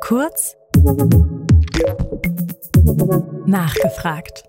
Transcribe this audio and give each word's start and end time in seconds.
Kurz 0.00 0.56
nachgefragt. 3.46 4.44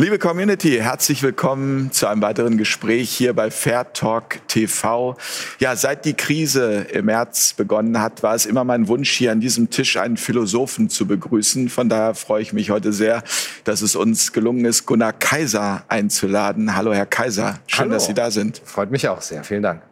Liebe 0.00 0.18
Community, 0.18 0.78
herzlich 0.80 1.22
willkommen 1.22 1.92
zu 1.92 2.06
einem 2.06 2.22
weiteren 2.22 2.56
Gespräch 2.56 3.10
hier 3.10 3.34
bei 3.34 3.50
Fair 3.50 3.92
Talk 3.92 4.40
TV. 4.48 5.14
Ja, 5.58 5.76
seit 5.76 6.06
die 6.06 6.14
Krise 6.14 6.86
im 6.90 7.04
März 7.04 7.52
begonnen 7.52 8.00
hat, 8.00 8.22
war 8.22 8.34
es 8.34 8.46
immer 8.46 8.64
mein 8.64 8.88
Wunsch, 8.88 9.10
hier 9.10 9.30
an 9.30 9.40
diesem 9.40 9.68
Tisch 9.68 9.98
einen 9.98 10.16
Philosophen 10.16 10.88
zu 10.88 11.06
begrüßen. 11.06 11.68
Von 11.68 11.90
daher 11.90 12.14
freue 12.14 12.40
ich 12.40 12.54
mich 12.54 12.70
heute 12.70 12.94
sehr, 12.94 13.22
dass 13.64 13.82
es 13.82 13.94
uns 13.94 14.32
gelungen 14.32 14.64
ist, 14.64 14.86
Gunnar 14.86 15.12
Kaiser 15.12 15.84
einzuladen. 15.88 16.74
Hallo, 16.74 16.94
Herr 16.94 17.04
Kaiser. 17.04 17.58
Schön, 17.66 17.80
Hallo. 17.80 17.90
dass 17.90 18.06
Sie 18.06 18.14
da 18.14 18.30
sind. 18.30 18.62
Freut 18.64 18.90
mich 18.90 19.06
auch 19.06 19.20
sehr. 19.20 19.44
Vielen 19.44 19.64
Dank. 19.64 19.82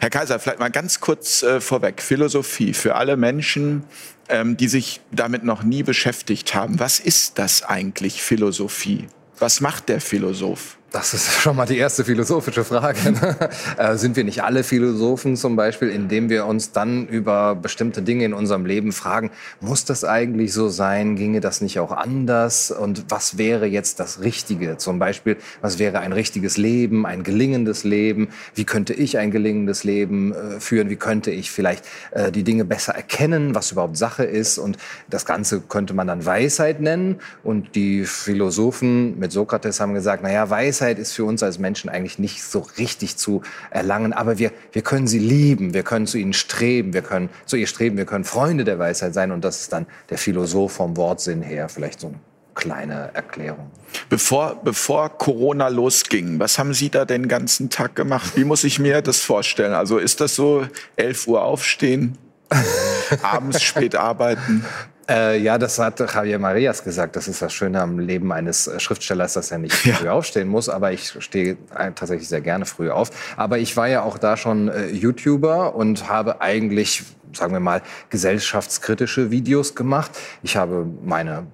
Herr 0.00 0.08
Kaiser, 0.08 0.38
vielleicht 0.38 0.60
mal 0.60 0.70
ganz 0.70 1.00
kurz 1.00 1.42
äh, 1.42 1.60
vorweg. 1.60 2.00
Philosophie 2.00 2.72
für 2.72 2.94
alle 2.94 3.18
Menschen, 3.18 3.84
ähm, 4.30 4.56
die 4.56 4.68
sich 4.68 5.02
damit 5.12 5.44
noch 5.44 5.62
nie 5.62 5.82
beschäftigt 5.82 6.54
haben. 6.54 6.80
Was 6.80 7.00
ist 7.00 7.38
das 7.38 7.64
eigentlich, 7.64 8.22
Philosophie? 8.22 9.08
Was 9.38 9.60
macht 9.60 9.88
der 9.88 10.00
Philosoph? 10.00 10.77
Das 10.90 11.12
ist 11.12 11.30
schon 11.40 11.56
mal 11.56 11.66
die 11.66 11.76
erste 11.76 12.02
philosophische 12.02 12.64
Frage. 12.64 13.12
Ne? 13.12 13.36
äh, 13.76 13.96
sind 13.96 14.16
wir 14.16 14.24
nicht 14.24 14.42
alle 14.42 14.64
Philosophen 14.64 15.36
zum 15.36 15.54
Beispiel, 15.54 15.90
indem 15.90 16.30
wir 16.30 16.46
uns 16.46 16.72
dann 16.72 17.06
über 17.08 17.54
bestimmte 17.54 18.00
Dinge 18.00 18.24
in 18.24 18.32
unserem 18.32 18.64
Leben 18.64 18.92
fragen, 18.92 19.30
muss 19.60 19.84
das 19.84 20.04
eigentlich 20.04 20.54
so 20.54 20.68
sein? 20.68 21.16
Ginge 21.16 21.40
das 21.40 21.60
nicht 21.60 21.78
auch 21.78 21.92
anders? 21.92 22.70
Und 22.70 23.04
was 23.10 23.36
wäre 23.36 23.66
jetzt 23.66 24.00
das 24.00 24.22
Richtige? 24.22 24.78
Zum 24.78 24.98
Beispiel, 24.98 25.36
was 25.60 25.78
wäre 25.78 26.00
ein 26.00 26.12
richtiges 26.12 26.56
Leben, 26.56 27.04
ein 27.04 27.22
gelingendes 27.22 27.84
Leben? 27.84 28.28
Wie 28.54 28.64
könnte 28.64 28.94
ich 28.94 29.18
ein 29.18 29.30
gelingendes 29.30 29.84
Leben 29.84 30.32
äh, 30.32 30.58
führen? 30.58 30.88
Wie 30.88 30.96
könnte 30.96 31.30
ich 31.30 31.50
vielleicht 31.50 31.84
äh, 32.12 32.32
die 32.32 32.44
Dinge 32.44 32.64
besser 32.64 32.94
erkennen, 32.94 33.54
was 33.54 33.72
überhaupt 33.72 33.98
Sache 33.98 34.24
ist? 34.24 34.56
Und 34.56 34.78
das 35.10 35.26
Ganze 35.26 35.60
könnte 35.60 35.92
man 35.92 36.06
dann 36.06 36.24
Weisheit 36.24 36.80
nennen. 36.80 37.16
Und 37.44 37.74
die 37.74 38.06
Philosophen 38.06 39.18
mit 39.18 39.32
Sokrates 39.32 39.80
haben 39.80 39.92
gesagt, 39.92 40.22
naja, 40.22 40.48
Weisheit 40.48 40.77
ist 40.80 41.12
für 41.12 41.24
uns 41.24 41.42
als 41.42 41.58
Menschen 41.58 41.90
eigentlich 41.90 42.18
nicht 42.18 42.42
so 42.42 42.66
richtig 42.78 43.16
zu 43.16 43.42
erlangen, 43.70 44.12
aber 44.12 44.38
wir, 44.38 44.52
wir 44.72 44.82
können 44.82 45.06
sie 45.06 45.18
lieben, 45.18 45.74
wir 45.74 45.82
können 45.82 46.06
zu 46.06 46.18
ihnen 46.18 46.32
streben, 46.32 46.92
wir 46.92 47.02
können 47.02 47.30
zu 47.46 47.56
ihr 47.56 47.66
streben, 47.66 47.96
wir 47.96 48.06
können 48.06 48.24
Freunde 48.24 48.64
der 48.64 48.78
Weisheit 48.78 49.14
sein 49.14 49.32
und 49.32 49.44
das 49.44 49.60
ist 49.62 49.72
dann 49.72 49.86
der 50.10 50.18
Philosoph 50.18 50.72
vom 50.72 50.96
Wortsinn 50.96 51.42
her 51.42 51.68
vielleicht 51.68 52.00
so 52.00 52.08
eine 52.08 52.20
kleine 52.54 53.10
Erklärung. 53.14 53.70
Bevor, 54.08 54.60
bevor 54.62 55.16
Corona 55.16 55.68
losging, 55.68 56.38
was 56.38 56.58
haben 56.58 56.74
Sie 56.74 56.90
da 56.90 57.04
den 57.04 57.28
ganzen 57.28 57.70
Tag 57.70 57.94
gemacht? 57.94 58.32
Wie 58.36 58.44
muss 58.44 58.64
ich 58.64 58.78
mir 58.78 59.00
das 59.00 59.20
vorstellen? 59.20 59.72
Also 59.72 59.98
ist 59.98 60.20
das 60.20 60.34
so 60.34 60.66
11 60.96 61.28
Uhr 61.28 61.42
aufstehen, 61.42 62.18
abends 63.22 63.62
spät 63.62 63.94
arbeiten? 63.94 64.64
Äh, 65.08 65.40
ja, 65.40 65.56
das 65.56 65.78
hat 65.78 66.00
Javier 66.00 66.38
Marias 66.38 66.84
gesagt. 66.84 67.16
Das 67.16 67.28
ist 67.28 67.40
das 67.40 67.52
Schöne 67.52 67.80
am 67.80 67.98
Leben 67.98 68.30
eines 68.30 68.66
äh, 68.66 68.78
Schriftstellers, 68.78 69.32
dass 69.32 69.50
er 69.50 69.58
nicht 69.58 69.72
früh 69.74 70.08
aufstehen 70.08 70.48
muss. 70.48 70.68
Aber 70.68 70.92
ich 70.92 71.14
stehe 71.20 71.56
tatsächlich 71.94 72.28
sehr 72.28 72.42
gerne 72.42 72.66
früh 72.66 72.90
auf. 72.90 73.10
Aber 73.36 73.58
ich 73.58 73.76
war 73.76 73.88
ja 73.88 74.02
auch 74.02 74.18
da 74.18 74.36
schon 74.36 74.68
äh, 74.68 74.88
YouTuber 74.88 75.74
und 75.74 76.08
habe 76.08 76.42
eigentlich, 76.42 77.04
sagen 77.32 77.52
wir 77.52 77.60
mal, 77.60 77.82
gesellschaftskritische 78.10 79.30
Videos 79.30 79.74
gemacht. 79.74 80.10
Ich 80.42 80.56
habe 80.56 80.86
meine 81.02 81.46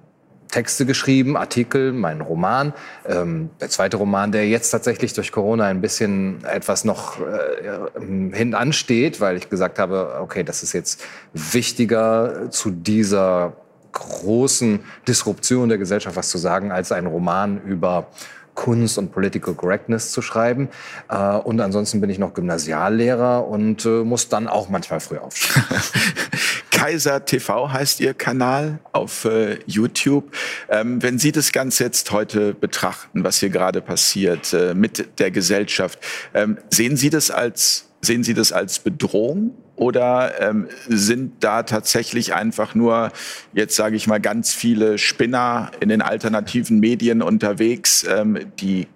Texte 0.55 0.85
geschrieben, 0.85 1.35
Artikel, 1.35 1.91
meinen 1.91 2.21
Roman. 2.21 2.71
Ähm, 3.05 3.49
der 3.59 3.69
zweite 3.69 3.97
Roman, 3.97 4.31
der 4.31 4.47
jetzt 4.47 4.69
tatsächlich 4.71 5.11
durch 5.11 5.33
Corona 5.33 5.65
ein 5.65 5.81
bisschen 5.81 6.45
etwas 6.45 6.85
noch 6.85 7.19
äh, 7.19 7.99
hin 8.33 8.55
ansteht, 8.55 9.19
weil 9.19 9.35
ich 9.35 9.49
gesagt 9.49 9.79
habe, 9.79 10.15
okay, 10.21 10.45
das 10.45 10.63
ist 10.63 10.71
jetzt 10.71 11.03
wichtiger 11.33 12.49
zu 12.51 12.71
dieser 12.71 13.57
großen 13.91 14.79
Disruption 15.05 15.67
der 15.67 15.77
Gesellschaft 15.77 16.15
was 16.15 16.29
zu 16.29 16.37
sagen, 16.37 16.71
als 16.71 16.93
ein 16.93 17.05
Roman 17.05 17.61
über 17.63 18.07
Kunst 18.53 18.97
und 18.97 19.11
Political 19.11 19.55
Correctness 19.55 20.13
zu 20.13 20.21
schreiben. 20.21 20.69
Äh, 21.09 21.35
und 21.35 21.59
ansonsten 21.59 21.99
bin 21.99 22.09
ich 22.09 22.17
noch 22.17 22.33
Gymnasiallehrer 22.33 23.45
und 23.45 23.85
äh, 23.85 24.05
muss 24.05 24.29
dann 24.29 24.47
auch 24.47 24.69
manchmal 24.69 25.01
früh 25.01 25.17
aufstehen. 25.17 25.65
Kaiser 26.75 27.23
TV 27.23 27.71
heißt 27.71 28.01
Ihr 28.01 28.13
Kanal 28.13 28.79
auf 28.91 29.23
äh, 29.23 29.59
YouTube. 29.65 30.35
Ähm, 30.67 31.01
wenn 31.01 31.17
Sie 31.17 31.31
das 31.31 31.53
Ganze 31.53 31.85
jetzt 31.85 32.11
heute 32.11 32.53
betrachten, 32.53 33.23
was 33.23 33.39
hier 33.39 33.49
gerade 33.49 33.79
passiert 33.79 34.53
äh, 34.53 34.73
mit 34.73 35.19
der 35.19 35.31
Gesellschaft, 35.31 35.97
ähm, 36.33 36.57
sehen 36.69 36.97
Sie 36.97 37.09
das 37.09 37.31
als 37.31 37.89
sehen 38.01 38.23
Sie 38.23 38.33
das 38.33 38.51
als 38.51 38.79
Bedrohung 38.79 39.55
oder 39.77 40.33
ähm, 40.41 40.67
sind 40.89 41.43
da 41.43 41.63
tatsächlich 41.63 42.33
einfach 42.33 42.75
nur 42.75 43.11
jetzt 43.53 43.77
sage 43.77 43.95
ich 43.95 44.05
mal 44.05 44.19
ganz 44.19 44.53
viele 44.53 44.97
Spinner 44.97 45.71
in 45.79 45.87
den 45.87 46.01
alternativen 46.01 46.81
Medien 46.81 47.21
unterwegs, 47.21 48.03
ähm, 48.03 48.37
die 48.59 48.87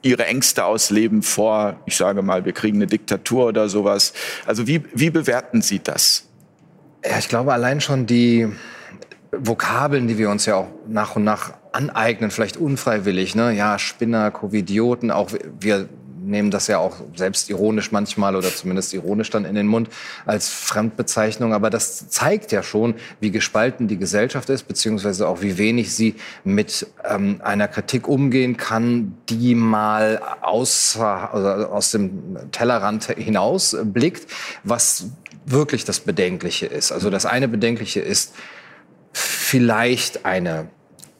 ihre 0.00 0.24
Ängste 0.24 0.64
ausleben 0.64 1.22
vor, 1.22 1.80
ich 1.84 1.96
sage 1.96 2.22
mal, 2.22 2.46
wir 2.46 2.52
kriegen 2.52 2.78
eine 2.78 2.86
Diktatur 2.86 3.46
oder 3.46 3.68
sowas. 3.68 4.14
Also 4.46 4.66
wie, 4.66 4.82
wie 4.94 5.10
bewerten 5.10 5.60
Sie 5.60 5.80
das? 5.80 6.25
Ja, 7.08 7.18
ich 7.18 7.28
glaube 7.28 7.52
allein 7.52 7.80
schon 7.80 8.06
die 8.06 8.48
Vokabeln, 9.30 10.08
die 10.08 10.18
wir 10.18 10.30
uns 10.30 10.46
ja 10.46 10.56
auch 10.56 10.68
nach 10.88 11.16
und 11.16 11.24
nach 11.24 11.52
aneignen, 11.72 12.30
vielleicht 12.30 12.56
unfreiwillig, 12.56 13.34
ne? 13.34 13.52
Ja, 13.52 13.78
Spinner, 13.78 14.30
Covidioten, 14.30 15.10
auch 15.10 15.30
wir 15.60 15.88
nehmen 16.26 16.50
das 16.50 16.66
ja 16.66 16.78
auch 16.78 16.96
selbst 17.14 17.48
ironisch 17.50 17.92
manchmal 17.92 18.34
oder 18.34 18.52
zumindest 18.52 18.92
ironisch 18.94 19.30
dann 19.30 19.44
in 19.44 19.54
den 19.54 19.66
Mund 19.66 19.88
als 20.24 20.48
Fremdbezeichnung. 20.48 21.54
Aber 21.54 21.70
das 21.70 22.08
zeigt 22.08 22.50
ja 22.52 22.62
schon, 22.62 22.94
wie 23.20 23.30
gespalten 23.30 23.86
die 23.86 23.96
Gesellschaft 23.96 24.50
ist, 24.50 24.64
beziehungsweise 24.64 25.28
auch 25.28 25.42
wie 25.42 25.56
wenig 25.56 25.94
sie 25.94 26.16
mit 26.42 26.86
ähm, 27.08 27.40
einer 27.44 27.68
Kritik 27.68 28.08
umgehen 28.08 28.56
kann, 28.56 29.16
die 29.28 29.54
mal 29.54 30.20
außer, 30.42 31.32
also 31.32 31.48
aus 31.68 31.92
dem 31.92 32.50
Tellerrand 32.50 33.04
hinaus 33.04 33.76
blickt, 33.84 34.28
was 34.64 35.06
wirklich 35.46 35.84
das 35.84 36.00
Bedenkliche 36.00 36.66
ist. 36.66 36.92
Also 36.92 37.08
das 37.08 37.24
eine 37.24 37.48
Bedenkliche 37.48 38.00
ist 38.00 38.34
vielleicht 39.12 40.26
eine 40.26 40.68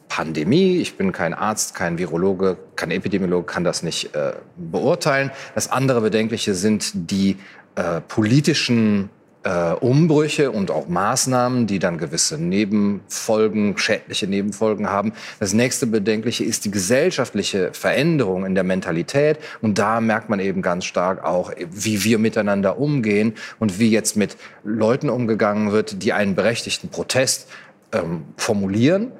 Pandemie. 0.09 0.77
Ich 0.77 0.97
bin 0.97 1.11
kein 1.11 1.33
Arzt, 1.33 1.73
kein 1.75 1.97
Virologe, 1.97 2.57
kein 2.75 2.91
Epidemiologe, 2.91 3.45
kann 3.45 3.63
das 3.63 3.83
nicht 3.83 4.13
äh, 4.15 4.33
beurteilen. 4.57 5.31
Das 5.55 5.71
andere 5.71 6.01
Bedenkliche 6.01 6.53
sind 6.53 6.91
die 6.93 7.37
äh, 7.75 8.01
politischen 8.01 9.09
äh, 9.47 9.73
Umbrüche 9.79 10.51
und 10.51 10.71
auch 10.71 10.89
Maßnahmen, 10.89 11.67
die 11.67 11.79
dann 11.79 11.97
gewisse 11.97 12.37
Nebenfolgen, 12.37 13.77
schädliche 13.77 14.27
Nebenfolgen 14.27 14.89
haben. 14.89 15.13
Das 15.39 15.53
nächste 15.53 15.87
Bedenkliche 15.87 16.43
ist 16.43 16.65
die 16.65 16.71
gesellschaftliche 16.71 17.69
Veränderung 17.71 18.45
in 18.45 18.55
der 18.55 18.65
Mentalität. 18.65 19.37
Und 19.61 19.79
da 19.79 20.01
merkt 20.01 20.27
man 20.27 20.41
eben 20.41 20.61
ganz 20.61 20.83
stark 20.83 21.23
auch, 21.23 21.53
wie 21.71 22.03
wir 22.03 22.19
miteinander 22.19 22.77
umgehen 22.77 23.35
und 23.57 23.79
wie 23.79 23.89
jetzt 23.89 24.17
mit 24.17 24.35
Leuten 24.65 25.09
umgegangen 25.09 25.71
wird, 25.71 26.03
die 26.03 26.11
einen 26.11 26.35
berechtigten 26.35 26.89
Protest 26.89 27.47
ähm, 27.93 28.25
formulieren 28.35 29.13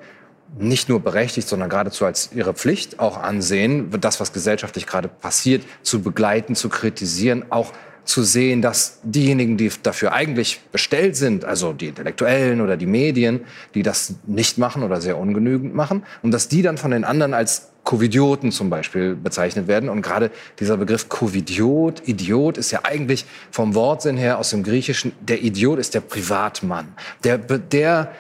nicht 0.58 0.88
nur 0.88 1.02
berechtigt, 1.02 1.46
sondern 1.46 1.70
geradezu 1.70 2.06
als 2.06 2.30
ihre 2.34 2.54
Pflicht 2.54 3.00
auch 3.00 3.22
ansehen, 3.22 3.92
das, 4.00 4.22
was 4.22 4.32
gesellschaftlich 4.32 4.88
gerade 4.88 5.10
passiert, 5.10 5.64
zu 5.82 6.02
begleiten, 6.02 6.56
zu 6.56 6.70
kritisieren, 6.70 7.44
auch 7.50 7.74
zu 8.08 8.24
sehen, 8.24 8.62
dass 8.62 9.00
diejenigen, 9.04 9.58
die 9.58 9.70
dafür 9.84 10.14
eigentlich 10.14 10.62
bestellt 10.72 11.16
sind, 11.16 11.44
also 11.44 11.74
die 11.74 11.88
Intellektuellen 11.88 12.62
oder 12.62 12.78
die 12.78 12.86
Medien, 12.86 13.42
die 13.76 13.84
das 13.84 14.16
nicht 14.26 14.58
machen 14.58 14.82
oder 14.82 15.02
sehr 15.02 15.18
ungenügend 15.18 15.76
machen, 15.76 16.04
und 16.24 16.32
dass 16.32 16.48
die 16.48 16.62
dann 16.62 16.78
von 16.78 16.92
den 16.92 17.04
anderen 17.04 17.34
als 17.34 17.70
Covidioten 17.84 18.52
zum 18.52 18.70
Beispiel 18.70 19.16
bezeichnet 19.16 19.68
werden. 19.68 19.88
Und 19.88 20.02
gerade 20.02 20.32
dieser 20.60 20.76
Begriff 20.76 21.08
Covidiot, 21.08 22.06
Idiot, 22.06 22.58
ist 22.58 22.72
ja 22.72 22.82
eigentlich 22.84 23.26
vom 23.50 23.76
Wortsinn 23.76 24.18
her 24.18 24.40
aus 24.40 24.50
dem 24.50 24.64
Griechischen, 24.64 25.14
der 25.22 25.42
Idiot 25.42 25.80
ist 25.80 25.94
der 25.94 26.02
Privatmann. 26.02 26.90
Der, 27.24 27.38
der 27.38 28.12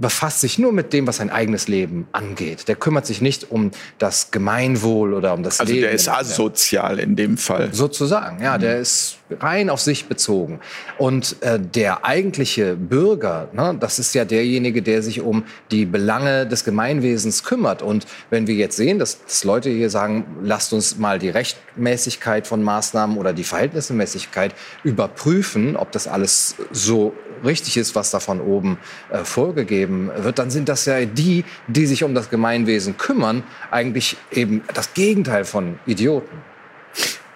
befasst 0.00 0.40
sich 0.40 0.58
nur 0.58 0.72
mit 0.72 0.92
dem, 0.92 1.06
was 1.06 1.16
sein 1.16 1.30
eigenes 1.30 1.68
Leben 1.68 2.06
angeht. 2.12 2.68
Der 2.68 2.76
kümmert 2.76 3.06
sich 3.06 3.20
nicht 3.20 3.50
um 3.50 3.70
das 3.98 4.30
Gemeinwohl 4.30 5.14
oder 5.14 5.34
um 5.34 5.42
das 5.42 5.60
also 5.60 5.72
Leben. 5.72 5.86
Also 5.86 6.06
der 6.06 6.16
ist 6.16 6.32
asozial 6.32 6.98
in 6.98 7.16
dem 7.16 7.36
Fall. 7.36 7.72
Sozusagen, 7.72 8.42
ja, 8.42 8.58
der 8.58 8.78
ist 8.78 9.18
rein 9.40 9.70
auf 9.70 9.80
sich 9.80 10.06
bezogen. 10.06 10.60
Und 10.98 11.42
äh, 11.42 11.58
der 11.58 12.04
eigentliche 12.04 12.76
Bürger, 12.76 13.48
ne, 13.52 13.76
das 13.78 13.98
ist 13.98 14.14
ja 14.14 14.24
derjenige, 14.24 14.82
der 14.82 15.02
sich 15.02 15.20
um 15.20 15.44
die 15.70 15.84
Belange 15.84 16.46
des 16.46 16.64
Gemeinwesens 16.64 17.42
kümmert. 17.42 17.82
Und 17.82 18.06
wenn 18.30 18.46
wir 18.46 18.54
jetzt 18.54 18.76
sehen, 18.76 18.98
dass, 18.98 19.22
dass 19.24 19.44
Leute 19.44 19.70
hier 19.70 19.90
sagen, 19.90 20.26
lasst 20.42 20.72
uns 20.72 20.98
mal 20.98 21.18
die 21.18 21.30
Rechtmäßigkeit 21.30 22.46
von 22.46 22.62
Maßnahmen 22.62 23.16
oder 23.16 23.32
die 23.32 23.44
Verhältnismäßigkeit 23.44 24.54
überprüfen, 24.84 25.76
ob 25.76 25.92
das 25.92 26.06
alles 26.06 26.56
so 26.70 27.12
richtig 27.44 27.76
ist, 27.76 27.94
was 27.94 28.10
da 28.10 28.20
von 28.20 28.40
oben 28.40 28.78
äh, 29.10 29.24
vorgegeben 29.24 30.10
wird, 30.16 30.38
dann 30.38 30.50
sind 30.50 30.68
das 30.68 30.84
ja 30.86 31.04
die, 31.04 31.44
die 31.68 31.86
sich 31.86 32.04
um 32.04 32.14
das 32.14 32.30
Gemeinwesen 32.30 32.96
kümmern, 32.96 33.42
eigentlich 33.70 34.16
eben 34.30 34.62
das 34.74 34.94
Gegenteil 34.94 35.44
von 35.44 35.78
Idioten. 35.86 36.36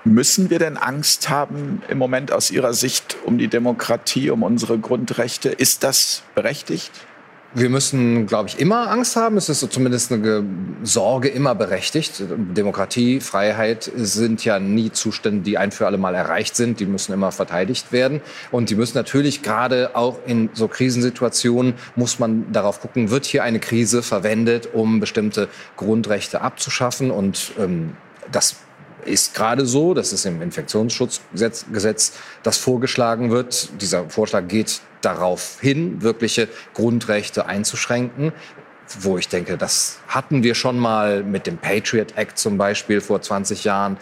Müssen 0.05 0.49
wir 0.49 0.59
denn 0.59 0.79
Angst 0.79 1.29
haben 1.29 1.83
im 1.89 1.99
Moment 1.99 2.33
aus 2.33 2.51
Ihrer 2.51 2.73
Sicht 2.73 3.19
um 3.27 3.37
die 3.37 3.49
Demokratie, 3.49 4.31
um 4.31 4.43
unsere 4.43 4.79
Grundrechte? 4.79 5.51
Ist 5.51 5.85
das 5.85 6.23
berechtigt? 6.35 6.91
Wir 7.53 7.69
müssen, 7.69 8.27
glaube 8.27 8.49
ich, 8.49 8.61
immer 8.61 8.91
Angst 8.91 9.17
haben. 9.17 9.37
Es 9.37 9.49
ist 9.49 9.73
zumindest 9.73 10.13
eine 10.13 10.45
Sorge 10.85 11.29
immer 11.29 11.57
berechtigt. 11.57 12.23
Demokratie, 12.29 13.19
Freiheit 13.19 13.91
sind 13.97 14.45
ja 14.45 14.61
nie 14.61 14.93
Zustände, 14.93 15.43
die 15.43 15.59
ein 15.59 15.73
für 15.73 15.87
alle 15.87 15.99
Mal 15.99 16.15
erreicht 16.15 16.55
sind. 16.55 16.79
Die 16.79 16.87
müssen 16.87 17.13
immer 17.13 17.33
verteidigt 17.33 17.91
werden. 17.91 18.21
Und 18.53 18.71
die 18.71 18.77
müssen 18.77 18.97
natürlich 18.97 19.43
gerade 19.43 19.91
auch 19.95 20.19
in 20.27 20.51
so 20.55 20.69
Krisensituationen 20.69 21.75
muss 21.97 22.21
man 22.21 22.53
darauf 22.53 22.81
gucken, 22.81 23.11
wird 23.11 23.25
hier 23.25 23.43
eine 23.43 23.59
Krise 23.59 24.05
verwendet, 24.05 24.69
um 24.73 25.01
bestimmte 25.01 25.49
Grundrechte 25.77 26.43
abzuschaffen. 26.43 27.11
Und 27.11 27.51
ähm, 27.59 27.97
das 28.31 28.57
ist 29.05 29.35
gerade 29.35 29.67
so, 29.67 29.95
dass 29.95 30.13
es 30.13 30.25
im 30.25 30.43
Infektionsschutzgesetz 30.43 32.13
das 32.43 32.59
vorgeschlagen 32.59 33.31
wird. 33.31 33.81
Dieser 33.81 34.09
Vorschlag 34.09 34.49
geht 34.49 34.81
darauf 35.01 35.59
hin, 35.61 36.03
wirkliche 36.03 36.49
Grundrechte 36.75 37.47
einzuschränken 37.47 38.33
wo 38.99 39.19
ich 39.19 39.29
denke, 39.29 39.57
das 39.57 39.99
hatten 40.09 40.43
wir 40.43 40.55
schon 40.55 40.79
mal 40.79 41.23
mit 41.23 41.47
dem 41.47 41.59
Patriot 41.59 42.17
Act 42.17 42.39
zum 42.39 42.59
Beispiel 42.59 43.01
vor 43.01 43.23
20 43.23 43.65
Jahren 43.65 43.99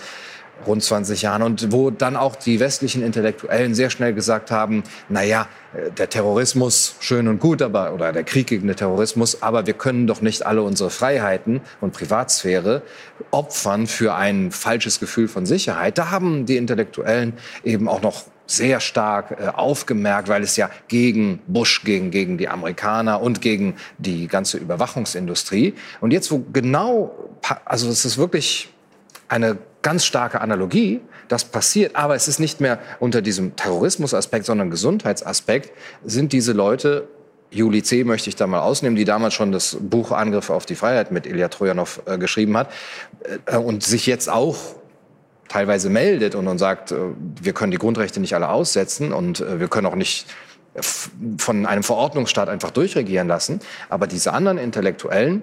rund 0.66 0.82
20 0.82 1.22
Jahren 1.22 1.42
und 1.42 1.72
wo 1.72 1.90
dann 1.90 2.16
auch 2.16 2.36
die 2.36 2.60
westlichen 2.60 3.02
Intellektuellen 3.02 3.74
sehr 3.74 3.90
schnell 3.90 4.14
gesagt 4.14 4.50
haben, 4.50 4.82
na 5.08 5.22
ja, 5.22 5.48
der 5.96 6.08
Terrorismus 6.08 6.96
schön 7.00 7.28
und 7.28 7.40
gut, 7.40 7.60
aber 7.60 7.92
oder 7.92 8.12
der 8.12 8.24
Krieg 8.24 8.46
gegen 8.46 8.66
den 8.66 8.76
Terrorismus, 8.76 9.42
aber 9.42 9.66
wir 9.66 9.74
können 9.74 10.06
doch 10.06 10.22
nicht 10.22 10.46
alle 10.46 10.62
unsere 10.62 10.90
Freiheiten 10.90 11.60
und 11.80 11.92
Privatsphäre 11.92 12.82
opfern 13.30 13.86
für 13.86 14.14
ein 14.14 14.50
falsches 14.50 15.00
Gefühl 15.00 15.28
von 15.28 15.46
Sicherheit. 15.46 15.98
Da 15.98 16.10
haben 16.10 16.46
die 16.46 16.56
Intellektuellen 16.56 17.34
eben 17.64 17.88
auch 17.88 18.02
noch 18.02 18.24
sehr 18.48 18.80
stark 18.80 19.32
äh, 19.38 19.48
aufgemerkt, 19.48 20.28
weil 20.28 20.42
es 20.42 20.56
ja 20.56 20.70
gegen 20.88 21.40
Bush 21.46 21.84
ging, 21.84 22.10
gegen 22.10 22.38
die 22.38 22.48
Amerikaner 22.48 23.20
und 23.20 23.40
gegen 23.42 23.74
die 23.98 24.26
ganze 24.26 24.56
Überwachungsindustrie. 24.56 25.74
Und 26.00 26.12
jetzt, 26.12 26.32
wo 26.32 26.42
genau, 26.52 27.14
also 27.66 27.88
es 27.90 28.04
ist 28.04 28.16
wirklich 28.16 28.70
eine 29.28 29.58
ganz 29.82 30.04
starke 30.04 30.40
Analogie. 30.40 31.00
Das 31.28 31.44
passiert, 31.44 31.96
aber 31.96 32.14
es 32.14 32.28
ist 32.28 32.40
nicht 32.40 32.60
mehr 32.60 32.78
unter 33.00 33.22
diesem 33.22 33.56
Terrorismusaspekt, 33.56 34.44
sondern 34.44 34.70
Gesundheitsaspekt, 34.70 35.72
sind 36.04 36.32
diese 36.32 36.52
Leute 36.52 37.08
Juli 37.50 37.82
C. 37.82 38.04
möchte 38.04 38.28
ich 38.28 38.36
da 38.36 38.46
mal 38.46 38.60
ausnehmen, 38.60 38.96
die 38.96 39.04
damals 39.04 39.34
schon 39.34 39.52
das 39.52 39.78
Buch 39.80 40.12
Angriff 40.12 40.50
auf 40.50 40.66
die 40.66 40.74
Freiheit 40.74 41.12
mit 41.12 41.26
Ilya 41.26 41.48
Trojanow 41.48 42.02
äh, 42.04 42.18
geschrieben 42.18 42.56
hat 42.56 42.70
äh, 43.46 43.56
und 43.56 43.82
sich 43.82 44.06
jetzt 44.06 44.28
auch 44.28 44.56
teilweise 45.48 45.88
meldet 45.88 46.34
und, 46.34 46.46
und 46.46 46.58
sagt, 46.58 46.92
äh, 46.92 46.96
wir 47.40 47.54
können 47.54 47.70
die 47.70 47.78
Grundrechte 47.78 48.20
nicht 48.20 48.34
alle 48.34 48.50
aussetzen 48.50 49.12
und 49.12 49.40
äh, 49.40 49.60
wir 49.60 49.68
können 49.68 49.86
auch 49.86 49.94
nicht 49.94 50.26
von 51.38 51.66
einem 51.66 51.82
Verordnungsstaat 51.82 52.48
einfach 52.48 52.70
durchregieren 52.70 53.26
lassen. 53.26 53.60
Aber 53.88 54.06
diese 54.06 54.32
anderen 54.32 54.58
Intellektuellen, 54.58 55.42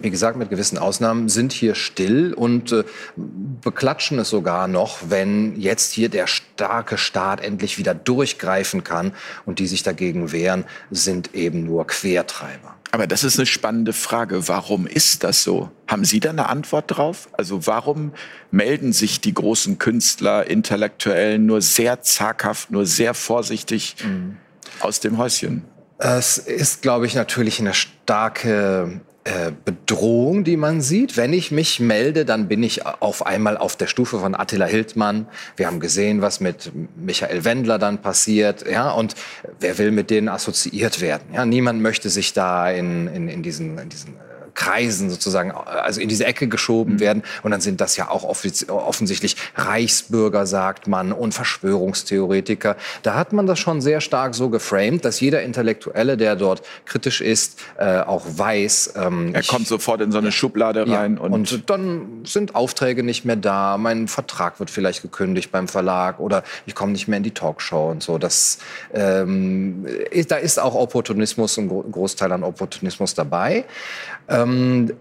wie 0.00 0.10
gesagt, 0.10 0.36
mit 0.36 0.50
gewissen 0.50 0.78
Ausnahmen 0.78 1.28
sind 1.28 1.52
hier 1.52 1.74
still 1.74 2.32
und 2.32 2.72
äh, 2.72 2.84
beklatschen 3.16 4.18
es 4.18 4.30
sogar 4.30 4.66
noch, 4.66 4.98
wenn 5.08 5.60
jetzt 5.60 5.92
hier 5.92 6.08
der 6.08 6.26
starke 6.26 6.96
Staat 6.98 7.42
endlich 7.42 7.78
wieder 7.78 7.94
durchgreifen 7.94 8.82
kann 8.82 9.12
und 9.44 9.58
die 9.58 9.66
sich 9.66 9.82
dagegen 9.82 10.32
wehren, 10.32 10.64
sind 10.90 11.34
eben 11.34 11.64
nur 11.64 11.86
Quertreiber. 11.86 12.76
Aber 12.92 13.06
das 13.06 13.22
ist 13.22 13.38
eine 13.38 13.46
spannende 13.46 13.92
Frage. 13.92 14.48
Warum 14.48 14.86
ist 14.86 15.22
das 15.22 15.44
so? 15.44 15.70
Haben 15.86 16.04
Sie 16.04 16.18
da 16.18 16.30
eine 16.30 16.48
Antwort 16.48 16.84
drauf? 16.88 17.28
Also 17.32 17.66
warum 17.66 18.12
melden 18.50 18.92
sich 18.92 19.20
die 19.20 19.34
großen 19.34 19.78
Künstler, 19.78 20.46
Intellektuellen 20.46 21.46
nur 21.46 21.62
sehr 21.62 22.02
zaghaft, 22.02 22.70
nur 22.70 22.86
sehr 22.86 23.14
vorsichtig 23.14 23.96
mhm. 24.02 24.38
aus 24.80 24.98
dem 24.98 25.18
Häuschen? 25.18 25.64
Es 25.98 26.38
ist, 26.38 26.82
glaube 26.82 27.06
ich, 27.06 27.14
natürlich 27.14 27.60
eine 27.60 27.74
starke 27.74 29.00
äh, 29.24 29.52
Bedrohung, 29.64 30.44
die 30.44 30.56
man 30.56 30.80
sieht. 30.80 31.16
Wenn 31.16 31.34
ich 31.34 31.50
mich 31.50 31.78
melde, 31.78 32.24
dann 32.24 32.48
bin 32.48 32.62
ich 32.62 32.86
auf 32.86 33.26
einmal 33.26 33.58
auf 33.58 33.76
der 33.76 33.86
Stufe 33.86 34.18
von 34.18 34.34
Attila 34.34 34.64
Hildmann. 34.64 35.26
Wir 35.56 35.66
haben 35.66 35.78
gesehen, 35.78 36.22
was 36.22 36.40
mit 36.40 36.72
Michael 36.96 37.44
Wendler 37.44 37.78
dann 37.78 37.98
passiert. 37.98 38.64
Ja, 38.66 38.90
und 38.90 39.14
wer 39.58 39.76
will 39.76 39.90
mit 39.90 40.08
denen 40.08 40.28
assoziiert 40.28 41.02
werden? 41.02 41.34
Ja, 41.34 41.44
niemand 41.44 41.82
möchte 41.82 42.08
sich 42.08 42.32
da 42.32 42.70
in, 42.70 43.08
in, 43.08 43.28
in 43.28 43.42
diesen, 43.42 43.76
in 43.78 43.90
diesen 43.90 44.16
Kreisen 44.54 45.10
sozusagen, 45.10 45.52
also 45.52 46.00
in 46.00 46.08
diese 46.08 46.24
Ecke 46.24 46.48
geschoben 46.48 46.94
mhm. 46.94 47.00
werden. 47.00 47.22
Und 47.42 47.50
dann 47.50 47.60
sind 47.60 47.80
das 47.80 47.96
ja 47.96 48.08
auch 48.08 48.24
offensichtlich 48.24 49.36
Reichsbürger, 49.54 50.46
sagt 50.46 50.88
man, 50.88 51.12
und 51.12 51.32
Verschwörungstheoretiker. 51.32 52.76
Da 53.02 53.14
hat 53.14 53.32
man 53.32 53.46
das 53.46 53.58
schon 53.58 53.80
sehr 53.80 54.00
stark 54.00 54.34
so 54.34 54.50
geframed, 54.50 55.04
dass 55.04 55.20
jeder 55.20 55.42
Intellektuelle, 55.42 56.16
der 56.16 56.36
dort 56.36 56.62
kritisch 56.84 57.20
ist, 57.20 57.60
äh, 57.78 58.00
auch 58.00 58.24
weiß. 58.26 58.94
Ähm, 58.96 59.34
er 59.34 59.42
kommt 59.42 59.66
sofort 59.66 60.00
in 60.00 60.12
so 60.12 60.18
eine 60.18 60.32
Schublade 60.32 60.88
rein. 60.88 61.16
Ja, 61.16 61.20
und, 61.22 61.32
und 61.32 61.70
dann 61.70 62.22
sind 62.24 62.54
Aufträge 62.54 63.02
nicht 63.02 63.24
mehr 63.24 63.36
da, 63.36 63.78
mein 63.78 64.08
Vertrag 64.08 64.60
wird 64.60 64.70
vielleicht 64.70 65.02
gekündigt 65.02 65.50
beim 65.50 65.68
Verlag 65.68 66.20
oder 66.20 66.42
ich 66.66 66.74
komme 66.74 66.92
nicht 66.92 67.08
mehr 67.08 67.16
in 67.16 67.22
die 67.22 67.30
Talkshow 67.32 67.90
und 67.90 68.02
so. 68.02 68.18
Das, 68.18 68.58
ähm, 68.92 69.86
da 70.28 70.36
ist 70.36 70.58
auch 70.58 70.74
Opportunismus, 70.74 71.56
ein 71.58 71.68
Großteil 71.68 72.32
an 72.32 72.42
Opportunismus 72.42 73.14
dabei. 73.14 73.64
Ähm, 74.28 74.39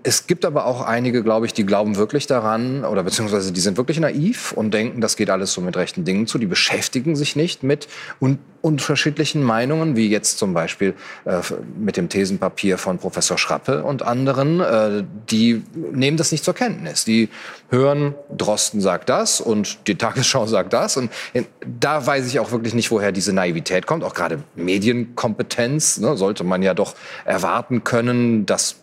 es 0.03 0.27
gibt 0.27 0.45
aber 0.45 0.65
auch 0.65 0.81
einige, 0.81 1.24
glaube 1.24 1.45
ich, 1.45 1.53
die 1.53 1.65
glauben 1.65 1.95
wirklich 1.97 2.27
daran 2.27 2.83
oder 2.83 3.03
beziehungsweise 3.03 3.51
die 3.51 3.59
sind 3.59 3.77
wirklich 3.77 4.00
naiv 4.00 4.51
und 4.51 4.74
denken, 4.74 5.01
das 5.01 5.15
geht 5.15 5.30
alles 5.30 5.53
so 5.53 5.62
mit 5.62 5.77
rechten 5.77 6.06
Dingen 6.06 6.27
zu. 6.27 6.38
Die 6.38 6.45
beschäftigen 6.45 7.15
sich 7.15 7.36
nicht 7.36 7.63
mit 7.63 7.88
un 8.19 8.39
unterschiedlichen 8.62 9.41
Meinungen, 9.41 9.95
wie 9.95 10.09
jetzt 10.09 10.38
zum 10.38 10.53
Beispiel 10.53 10.94
äh, 11.24 11.39
mit 11.80 11.95
dem 11.95 12.09
Thesenpapier 12.09 12.77
von 12.77 12.97
Professor 12.97 13.38
Schrappe 13.38 13.83
und 13.83 14.03
anderen. 14.03 14.59
Äh, 14.59 15.06
die 15.30 15.63
nehmen 15.74 16.18
das 16.18 16.33
nicht 16.33 16.44
zur 16.44 16.53
Kenntnis. 16.53 17.06
Die 17.06 17.30
hören, 17.69 18.15
Drosten 18.35 18.81
sagt 18.81 19.07
das 19.07 19.39
und 19.39 19.88
die 19.88 19.95
Tagesschau 19.95 20.45
sagt 20.47 20.74
das. 20.74 20.97
Und 20.97 21.09
in, 21.31 21.45
da 21.80 22.06
weiß 22.06 22.27
ich 22.27 22.39
auch 22.39 22.51
wirklich 22.51 22.74
nicht, 22.74 22.92
woher 22.92 23.13
diese 23.13 23.31
Naivität 23.31 23.85
kommt. 23.85 24.03
Auch 24.03 24.13
gerade 24.13 24.44
Medienkompetenz 24.56 25.97
ne, 26.00 26.18
sollte 26.18 26.44
man 26.44 26.62
ja 26.62 26.74
doch 26.74 26.95
erwarten 27.24 27.85
können, 27.85 28.45
dass 28.45 28.79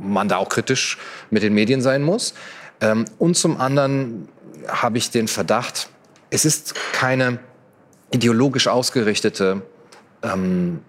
man 0.00 0.28
da 0.28 0.36
auch 0.36 0.48
kritisch 0.48 0.98
mit 1.30 1.42
den 1.42 1.54
Medien 1.54 1.82
sein 1.82 2.02
muss. 2.02 2.34
Ähm, 2.80 3.04
und 3.18 3.36
zum 3.36 3.60
anderen 3.60 4.28
habe 4.68 4.98
ich 4.98 5.10
den 5.10 5.28
Verdacht, 5.28 5.88
es 6.30 6.44
ist 6.44 6.74
keine 6.92 7.38
ideologisch 8.10 8.68
ausgerichtete 8.68 9.62
ähm, 10.22 10.80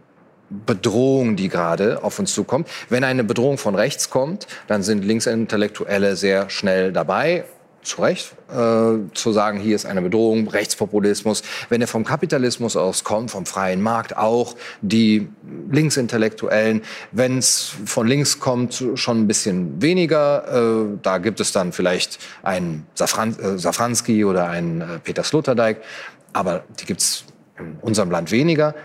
Bedrohung, 0.50 1.36
die 1.36 1.50
gerade 1.50 2.04
auf 2.04 2.20
uns 2.20 2.34
zukommt. 2.34 2.68
Wenn 2.90 3.04
eine 3.04 3.24
Bedrohung 3.24 3.58
von 3.58 3.76
rechts 3.76 4.10
kommt, 4.10 4.48
dann 4.68 4.84
sind 4.84 5.04
Linksintellektuelle 5.04 6.16
sehr 6.16 6.50
schnell 6.50 6.92
dabei 6.92 7.46
zu 7.84 8.02
Recht, 8.02 8.34
äh, 8.50 9.14
zu 9.14 9.32
sagen, 9.32 9.60
hier 9.60 9.76
ist 9.76 9.86
eine 9.86 10.02
Bedrohung, 10.02 10.48
Rechtspopulismus. 10.48 11.44
Wenn 11.70 11.82
er 11.82 11.88
vom 11.88 12.04
Kapitalismus 12.04 12.76
auskommt, 12.76 13.32
vom 13.32 13.46
freien 13.46 13.82
Markt 13.82 14.18
auch, 14.18 14.56
die 14.82 15.28
Linksintellektuellen, 15.72 16.82
wenn 17.12 17.38
es 17.38 17.74
von 17.86 18.08
links 18.08 18.40
kommt, 18.40 18.84
schon 18.96 19.22
ein 19.22 19.28
bisschen 19.28 19.82
weniger. 19.82 20.84
Äh, 20.84 20.98
da 21.02 21.18
gibt 21.18 21.40
es 21.40 21.52
dann 21.52 21.72
vielleicht 21.72 22.20
einen 22.44 22.86
Safran 22.96 23.38
äh, 23.40 23.58
Safranski 23.58 24.26
oder 24.26 24.50
einen 24.50 24.82
äh, 24.82 25.00
Peter 25.04 25.24
Sloterdijk, 25.24 25.82
aber 26.32 26.64
die 26.80 26.86
gibt 26.86 27.02
es 27.02 27.26
in 27.58 27.78
unserem 27.82 28.12
Land 28.12 28.32
weniger. 28.32 28.76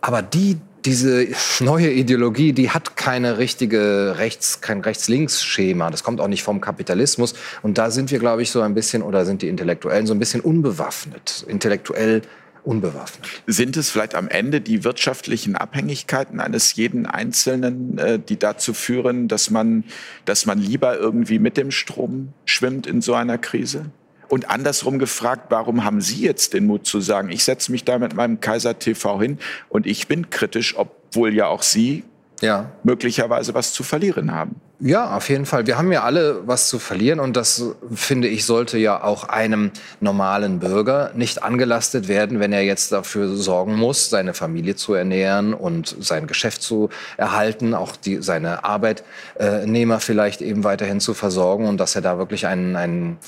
Aber 0.00 0.22
die, 0.22 0.58
diese 0.84 1.28
neue 1.60 1.90
Ideologie, 1.90 2.52
die 2.52 2.70
hat 2.70 2.96
keine 2.96 3.38
richtige 3.38 4.14
Rechts, 4.18 4.60
kein 4.60 4.80
Rechts-Links-Schema. 4.80 5.90
Das 5.90 6.02
kommt 6.02 6.20
auch 6.20 6.28
nicht 6.28 6.42
vom 6.42 6.60
Kapitalismus. 6.60 7.34
Und 7.62 7.78
da 7.78 7.90
sind 7.90 8.10
wir, 8.10 8.18
glaube 8.18 8.42
ich, 8.42 8.50
so 8.50 8.60
ein 8.60 8.74
bisschen, 8.74 9.02
oder 9.02 9.24
sind 9.24 9.42
die 9.42 9.48
Intellektuellen 9.48 10.06
so 10.06 10.14
ein 10.14 10.18
bisschen 10.18 10.40
unbewaffnet, 10.40 11.44
intellektuell 11.48 12.22
unbewaffnet. 12.64 13.28
Sind 13.46 13.76
es 13.76 13.90
vielleicht 13.90 14.14
am 14.14 14.28
Ende 14.28 14.60
die 14.60 14.84
wirtschaftlichen 14.84 15.56
Abhängigkeiten 15.56 16.40
eines 16.40 16.74
jeden 16.74 17.06
Einzelnen, 17.06 17.98
äh, 17.98 18.18
die 18.18 18.38
dazu 18.38 18.72
führen, 18.72 19.28
dass 19.28 19.50
man, 19.50 19.84
dass 20.24 20.46
man 20.46 20.58
lieber 20.58 20.96
irgendwie 20.96 21.38
mit 21.38 21.56
dem 21.56 21.70
Strom 21.70 22.32
schwimmt 22.44 22.86
in 22.86 23.00
so 23.00 23.14
einer 23.14 23.38
Krise? 23.38 23.86
Und 24.32 24.48
andersrum 24.48 24.98
gefragt, 24.98 25.48
warum 25.50 25.84
haben 25.84 26.00
Sie 26.00 26.22
jetzt 26.22 26.54
den 26.54 26.64
Mut 26.64 26.86
zu 26.86 27.02
sagen, 27.02 27.30
ich 27.30 27.44
setze 27.44 27.70
mich 27.70 27.84
da 27.84 27.98
mit 27.98 28.14
meinem 28.14 28.40
Kaiser 28.40 28.78
TV 28.78 29.20
hin 29.20 29.38
und 29.68 29.86
ich 29.86 30.08
bin 30.08 30.30
kritisch, 30.30 30.74
obwohl 30.74 31.34
ja 31.34 31.48
auch 31.48 31.60
Sie 31.60 32.02
ja. 32.40 32.72
möglicherweise 32.82 33.52
was 33.52 33.74
zu 33.74 33.82
verlieren 33.82 34.32
haben? 34.32 34.58
Ja, 34.84 35.16
auf 35.16 35.28
jeden 35.28 35.46
Fall. 35.46 35.68
Wir 35.68 35.78
haben 35.78 35.92
ja 35.92 36.02
alle 36.02 36.40
was 36.44 36.66
zu 36.66 36.80
verlieren 36.80 37.20
und 37.20 37.36
das, 37.36 37.62
finde 37.94 38.26
ich, 38.26 38.44
sollte 38.44 38.78
ja 38.78 39.04
auch 39.04 39.22
einem 39.22 39.70
normalen 40.00 40.58
Bürger 40.58 41.12
nicht 41.14 41.44
angelastet 41.44 42.08
werden, 42.08 42.40
wenn 42.40 42.52
er 42.52 42.64
jetzt 42.64 42.90
dafür 42.90 43.28
sorgen 43.28 43.76
muss, 43.76 44.10
seine 44.10 44.34
Familie 44.34 44.74
zu 44.74 44.94
ernähren 44.94 45.54
und 45.54 45.94
sein 46.00 46.26
Geschäft 46.26 46.62
zu 46.62 46.88
erhalten, 47.16 47.74
auch 47.74 47.94
die, 47.94 48.22
seine 48.22 48.64
Arbeitnehmer 48.64 50.00
vielleicht 50.00 50.42
eben 50.42 50.64
weiterhin 50.64 50.98
zu 50.98 51.14
versorgen 51.14 51.68
und 51.68 51.78
dass 51.78 51.94
er 51.94 52.02
da 52.02 52.18
wirklich 52.18 52.48
einen, 52.48 52.74
einen 52.74 53.18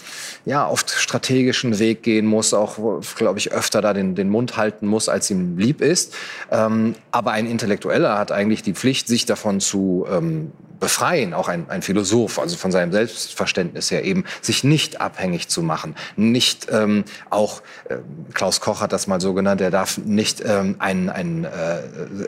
ja, 0.44 0.68
oft 0.68 0.90
strategischen 0.90 1.78
Weg 1.78 2.02
gehen 2.02 2.26
muss, 2.26 2.52
auch, 2.52 3.00
glaube 3.14 3.38
ich, 3.38 3.52
öfter 3.52 3.80
da 3.80 3.92
den, 3.92 4.16
den 4.16 4.28
Mund 4.28 4.56
halten 4.56 4.88
muss, 4.88 5.08
als 5.08 5.30
ihm 5.30 5.56
lieb 5.56 5.82
ist. 5.82 6.16
Ähm, 6.50 6.96
aber 7.12 7.30
ein 7.30 7.46
Intellektueller 7.46 8.18
hat 8.18 8.32
eigentlich 8.32 8.64
die 8.64 8.74
Pflicht, 8.74 9.06
sich 9.06 9.24
davon 9.24 9.60
zu 9.60 10.04
ähm, 10.10 10.50
befreien, 10.84 11.32
auch 11.32 11.48
ein, 11.48 11.64
ein 11.70 11.80
Philosoph, 11.80 12.38
also 12.38 12.58
von 12.58 12.70
seinem 12.70 12.92
Selbstverständnis 12.92 13.90
her 13.90 14.04
eben, 14.04 14.24
sich 14.42 14.64
nicht 14.64 15.00
abhängig 15.00 15.48
zu 15.48 15.62
machen, 15.62 15.96
nicht 16.14 16.66
ähm, 16.70 17.04
auch, 17.30 17.62
äh, 17.88 17.96
Klaus 18.34 18.60
Koch 18.60 18.82
hat 18.82 18.92
das 18.92 19.06
mal 19.06 19.18
so 19.18 19.32
genannt, 19.32 19.62
er 19.62 19.70
darf 19.70 19.96
nicht 19.96 20.42
ähm, 20.44 20.76
ein, 20.80 21.08
ein, 21.08 21.44
äh, 21.44 21.78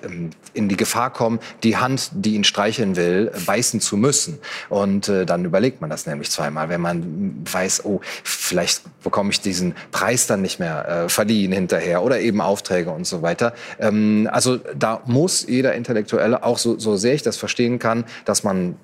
ähm, 0.06 0.30
in 0.54 0.70
die 0.70 0.76
Gefahr 0.78 1.12
kommen, 1.12 1.38
die 1.64 1.76
Hand, 1.76 2.08
die 2.12 2.34
ihn 2.34 2.44
streicheln 2.44 2.96
will, 2.96 3.30
beißen 3.44 3.82
zu 3.82 3.98
müssen. 3.98 4.38
Und 4.70 5.10
äh, 5.10 5.26
dann 5.26 5.44
überlegt 5.44 5.82
man 5.82 5.90
das 5.90 6.06
nämlich 6.06 6.30
zweimal, 6.30 6.70
wenn 6.70 6.80
man 6.80 7.44
weiß, 7.52 7.84
oh, 7.84 8.00
vielleicht 8.25 8.80
bekomme 9.02 9.32
ich 9.32 9.42
diesen 9.42 9.75
Preis 9.90 10.26
dann 10.26 10.40
nicht 10.40 10.58
mehr 10.60 10.88
äh, 10.88 11.08
verliehen 11.10 11.52
hinterher 11.52 12.02
oder 12.02 12.20
eben 12.20 12.40
Aufträge 12.40 12.88
und 12.88 13.06
so 13.06 13.20
weiter. 13.20 13.52
Ähm, 13.78 14.30
also 14.32 14.56
da 14.75 15.02
muss 15.04 15.46
jeder 15.46 15.75
Intellektuelle, 15.75 16.42
auch 16.42 16.56
so, 16.56 16.78
so 16.78 16.96
sehr 16.96 17.12
ich 17.12 17.22
das 17.22 17.36
verstehen 17.36 17.78
kann, 17.78 18.06
dass 18.25 18.45
man 18.46 18.76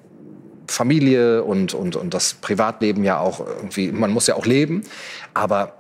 Familie 0.67 1.43
und, 1.43 1.75
und, 1.75 1.97
und 1.97 2.15
das 2.15 2.35
Privatleben 2.35 3.05
ja 3.05 3.19
auch 3.19 3.41
irgendwie, 3.41 3.93
man 3.93 4.11
muss 4.11 4.27
ja 4.27 4.35
auch 4.35 4.47
leben. 4.47 4.83
Aber 5.35 5.75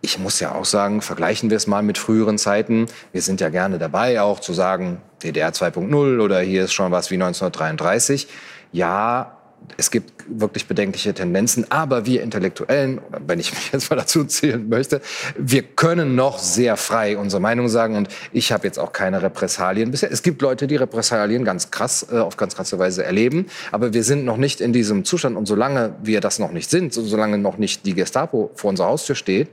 ich 0.00 0.18
muss 0.18 0.40
ja 0.40 0.54
auch 0.54 0.64
sagen, 0.64 1.02
vergleichen 1.02 1.50
wir 1.50 1.56
es 1.56 1.66
mal 1.66 1.82
mit 1.82 1.98
früheren 1.98 2.38
Zeiten. 2.38 2.86
Wir 3.12 3.22
sind 3.22 3.40
ja 3.40 3.48
gerne 3.48 3.78
dabei, 3.78 4.20
auch 4.20 4.40
zu 4.40 4.52
sagen, 4.52 5.00
DDR 5.22 5.50
2.0 5.50 6.20
oder 6.20 6.40
hier 6.40 6.64
ist 6.64 6.72
schon 6.72 6.92
was 6.92 7.10
wie 7.10 7.14
1933. 7.14 8.28
Ja, 8.72 9.35
es 9.76 9.90
gibt 9.90 10.24
wirklich 10.28 10.66
bedenkliche 10.66 11.12
Tendenzen, 11.12 11.70
aber 11.70 12.06
wir 12.06 12.22
Intellektuellen, 12.22 13.00
wenn 13.26 13.38
ich 13.38 13.52
mich 13.52 13.70
jetzt 13.72 13.90
mal 13.90 13.96
dazu 13.96 14.24
zählen 14.24 14.68
möchte, 14.68 15.00
wir 15.36 15.62
können 15.62 16.14
noch 16.14 16.38
sehr 16.38 16.76
frei 16.76 17.16
unsere 17.18 17.40
Meinung 17.40 17.68
sagen 17.68 17.96
und 17.96 18.08
ich 18.32 18.52
habe 18.52 18.66
jetzt 18.66 18.78
auch 18.78 18.92
keine 18.92 19.22
Repressalien 19.22 19.90
bisher. 19.90 20.10
Es 20.10 20.22
gibt 20.22 20.42
Leute, 20.42 20.66
die 20.66 20.76
Repressalien 20.76 21.44
ganz 21.44 21.70
krass, 21.70 22.06
äh, 22.10 22.18
auf 22.18 22.36
ganz 22.36 22.56
krasse 22.56 22.78
Weise 22.78 23.04
erleben, 23.04 23.46
aber 23.72 23.92
wir 23.92 24.04
sind 24.04 24.24
noch 24.24 24.36
nicht 24.36 24.60
in 24.60 24.72
diesem 24.72 25.04
Zustand 25.04 25.36
und 25.36 25.46
solange 25.46 25.94
wir 26.02 26.20
das 26.20 26.38
noch 26.38 26.52
nicht 26.52 26.70
sind, 26.70 26.94
solange 26.94 27.38
noch 27.38 27.58
nicht 27.58 27.86
die 27.86 27.94
Gestapo 27.94 28.50
vor 28.54 28.70
unserer 28.70 28.88
Haustür 28.88 29.16
steht, 29.16 29.48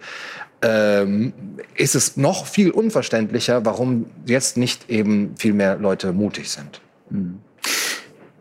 ähm, 0.62 1.34
ist 1.76 1.96
es 1.96 2.16
noch 2.16 2.46
viel 2.46 2.72
unverständlicher, 2.72 3.66
warum 3.66 4.06
jetzt 4.26 4.56
nicht 4.56 4.90
eben 4.90 5.36
viel 5.38 5.54
mehr 5.54 5.76
Leute 5.76 6.14
mutig 6.14 6.50
sind. 6.50 6.80
Mhm. 7.10 7.40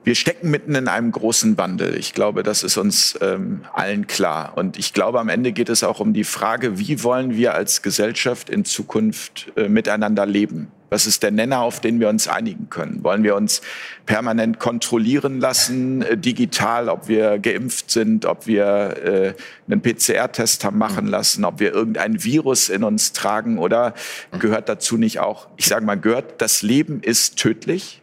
Wir 0.04 0.16
stecken 0.16 0.50
mitten 0.50 0.74
in 0.74 0.88
einem 0.88 1.12
großen 1.12 1.56
Wandel. 1.58 1.96
Ich 1.96 2.12
glaube, 2.12 2.42
das 2.42 2.64
ist 2.64 2.76
uns 2.76 3.16
ähm, 3.20 3.60
allen 3.72 4.08
klar. 4.08 4.52
Und 4.56 4.76
ich 4.76 4.92
glaube, 4.92 5.20
am 5.20 5.28
Ende 5.28 5.52
geht 5.52 5.68
es 5.68 5.84
auch 5.84 6.00
um 6.00 6.12
die 6.12 6.24
Frage, 6.24 6.80
wie 6.80 7.04
wollen 7.04 7.36
wir 7.36 7.54
als 7.54 7.82
Gesellschaft 7.82 8.50
in 8.50 8.64
Zukunft 8.64 9.52
äh, 9.56 9.68
miteinander 9.68 10.26
leben? 10.26 10.72
Was 10.90 11.06
ist 11.06 11.22
der 11.22 11.30
Nenner, 11.30 11.60
auf 11.60 11.80
den 11.80 12.00
wir 12.00 12.08
uns 12.08 12.26
einigen 12.26 12.68
können? 12.68 13.04
Wollen 13.04 13.22
wir 13.22 13.36
uns 13.36 13.62
permanent 14.04 14.58
kontrollieren 14.58 15.38
lassen, 15.38 16.02
äh, 16.02 16.18
digital, 16.18 16.88
ob 16.88 17.06
wir 17.06 17.38
geimpft 17.38 17.92
sind, 17.92 18.26
ob 18.26 18.48
wir 18.48 18.96
äh, 19.04 19.34
einen 19.68 19.82
PCR-Test 19.82 20.64
haben 20.64 20.78
machen 20.78 21.06
lassen, 21.06 21.44
ob 21.44 21.60
wir 21.60 21.72
irgendein 21.72 22.24
Virus 22.24 22.70
in 22.70 22.82
uns 22.82 23.12
tragen 23.12 23.56
oder 23.56 23.94
gehört 24.40 24.68
dazu 24.68 24.98
nicht 24.98 25.20
auch, 25.20 25.46
ich 25.56 25.66
sage 25.66 25.86
mal, 25.86 25.94
gehört, 25.94 26.42
das 26.42 26.62
Leben 26.62 27.00
ist 27.02 27.38
tödlich? 27.38 28.01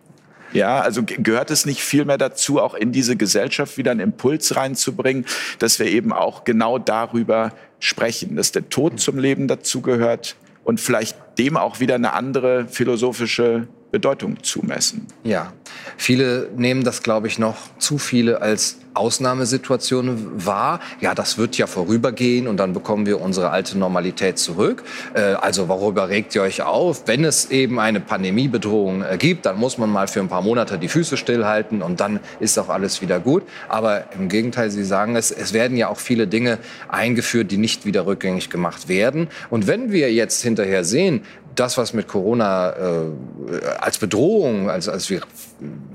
Ja, 0.54 0.80
also 0.82 1.04
gehört 1.04 1.52
es 1.52 1.66
nicht 1.66 1.82
viel 1.82 2.06
mehr 2.06 2.18
dazu, 2.18 2.60
auch 2.60 2.74
in 2.74 2.92
diese 2.92 3.16
Gesellschaft 3.16 3.78
wieder 3.78 3.92
einen 3.92 4.00
Impuls 4.00 4.56
reinzubringen, 4.56 5.26
dass 5.60 5.80
wir 5.80 5.88
eben 5.88 6.12
auch 6.12 6.44
genau 6.44 6.80
darüber 6.80 7.52
sprechen, 7.80 8.36
dass 8.36 8.52
der 8.52 8.70
Tod 8.70 9.00
zum 9.00 9.18
Leben 9.18 9.48
dazugehört 9.48 10.36
und 10.64 10.80
vielleicht 10.80 11.18
dem 11.38 11.58
auch 11.58 11.80
wieder 11.80 11.96
eine 11.96 12.14
andere 12.14 12.68
philosophische 12.68 13.68
Bedeutung 13.92 14.44
zumessen. 14.44 15.08
Ja, 15.24 15.54
viele 15.98 16.50
nehmen 16.56 16.84
das, 16.84 17.02
glaube 17.02 17.28
ich, 17.28 17.40
noch 17.40 17.58
zu 17.80 17.98
viele 17.98 18.42
als 18.42 18.78
Ausnahmesituation 18.94 20.46
wahr. 20.46 20.80
Ja, 21.00 21.16
das 21.16 21.38
wird 21.38 21.58
ja 21.58 21.68
vorübergehen 21.68 22.48
und 22.48 22.58
dann 22.58 22.74
bekommen 22.74 23.06
wir 23.06 23.22
unsere 23.22 23.50
alte 23.50 23.78
Normalität 23.78 24.38
zurück. 24.38 24.84
Äh, 25.14 25.22
also 25.22 25.70
worüber 25.70 26.10
regt 26.10 26.36
ihr 26.36 26.42
euch 26.42 26.62
auf? 26.62 27.04
Wenn 27.08 27.24
es 27.24 27.50
eben 27.50 27.80
eine 27.80 28.00
Pandemiebedrohung 28.00 29.04
äh, 29.04 29.18
gibt, 29.18 29.46
dann 29.46 29.58
muss 29.58 29.78
man 29.78 29.90
mal 29.90 30.08
für 30.08 30.20
ein 30.20 30.28
paar 30.28 30.42
Monate 30.42 30.78
die 30.78 30.90
Füße 30.90 31.18
stillhalten 31.18 31.82
und 31.82 32.00
dann 32.00 32.20
ist 32.40 32.58
auch 32.60 32.70
alles 32.70 33.02
wieder 33.02 33.20
gut. 33.20 33.44
Aber 33.70 34.12
im 34.14 34.28
Gegenteil, 34.28 34.70
Sie 34.70 34.84
sagen 34.84 35.16
es, 35.16 35.32
es 35.32 35.54
werden 35.54 35.78
ja 35.78 35.88
auch 35.88 36.00
viele 36.00 36.28
Dinge 36.28 36.58
eingeführt, 36.90 37.52
die 37.52 37.58
nicht 37.58 37.86
wieder 37.86 38.06
rückgängig 38.06 38.50
gemacht 38.50 38.90
werden. 38.90 39.30
Und 39.50 39.68
wenn 39.68 39.92
wir 39.92 40.12
jetzt 40.12 40.42
hinterher 40.42 40.84
sehen, 40.84 41.22
das, 41.56 41.78
was 41.78 41.94
mit 41.94 42.08
Corona 42.08 42.72
äh, 42.72 43.66
als 43.80 43.98
Bedrohung, 43.98 44.70
als, 44.70 44.88
als 44.88 45.12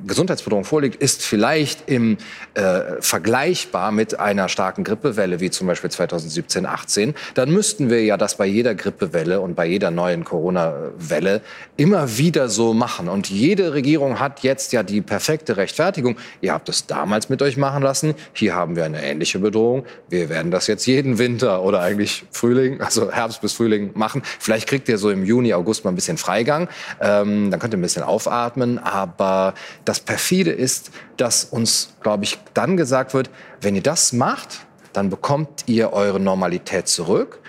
Gesundheitsbedrohung 0.07 0.65
vorliegt, 0.65 0.97
ist 0.97 1.23
vielleicht 1.23 1.89
im, 1.89 2.19
äh, 2.55 3.01
vergleichbar 3.01 3.93
mit 3.93 4.19
einer 4.21 4.49
starken 4.49 4.85
Grippewelle, 4.85 5.41
wie 5.41 5.51
zum 5.51 5.67
Beispiel 5.67 5.91
2017, 5.91 6.67
18, 6.67 7.15
dann 7.35 7.51
müssten 7.51 7.91
wir 7.91 8.05
ja 8.05 8.17
das 8.17 8.37
bei 8.37 8.47
jeder 8.47 8.75
Grippewelle 8.75 9.41
und 9.41 9.55
bei 9.55 9.67
jeder 9.67 9.91
neuen 9.91 10.25
Corona-Welle 10.25 11.41
immer 11.77 12.19
wieder 12.19 12.49
so 12.49 12.75
machen. 12.75 13.09
Und 13.09 13.31
jede 13.31 13.73
Regierung 13.73 14.21
hat 14.21 14.41
jetzt 14.41 14.73
ja 14.73 14.83
die 14.83 15.01
perfekte 15.01 15.57
Rechtfertigung. 15.57 16.17
Ihr 16.41 16.53
habt 16.53 16.69
es 16.69 16.87
damals 16.87 17.29
mit 17.29 17.41
euch 17.43 17.57
machen 17.57 17.83
lassen. 17.83 18.15
Hier 18.33 18.55
haben 18.55 18.77
wir 18.77 18.85
eine 18.85 19.03
ähnliche 19.03 19.39
Bedrohung. 19.39 19.85
Wir 20.09 20.29
werden 20.29 20.51
das 20.51 20.67
jetzt 20.67 20.87
jeden 20.87 21.19
Winter 21.19 21.63
oder 21.63 21.81
eigentlich 21.81 22.25
Frühling, 22.31 22.81
also 22.81 23.11
Herbst 23.11 23.41
bis 23.41 23.55
Frühling 23.55 23.93
machen. 23.95 24.23
Vielleicht 24.39 24.69
kriegt 24.69 24.89
ihr 24.89 24.99
so 24.99 25.11
im 25.11 25.25
Juni, 25.25 25.44
August 25.53 25.85
mal 25.85 25.91
ein 25.91 25.97
bisschen 25.97 26.17
Freigang. 26.17 26.69
Ähm, 27.01 27.51
dann 27.51 27.61
könnt 27.61 27.75
ihr 27.75 27.79
ein 27.79 27.83
bisschen 27.83 28.05
aufatmen. 28.05 28.79
Aber 28.79 29.55
das 29.85 30.01
perfide 30.01 30.53
ist, 30.53 30.91
dass 31.17 31.45
uns, 31.45 31.95
glaube 32.03 32.25
ich, 32.25 32.39
dann 32.55 32.77
gesagt 32.77 33.13
wird, 33.13 33.29
wenn 33.61 33.75
ihr 33.75 33.83
das 33.83 34.13
macht, 34.13 34.61
dann 34.93 35.11
bekommt 35.11 35.65
ihr 35.67 35.93
eure 35.93 36.21
Normalität 36.21 36.89
zurück. 36.89 37.41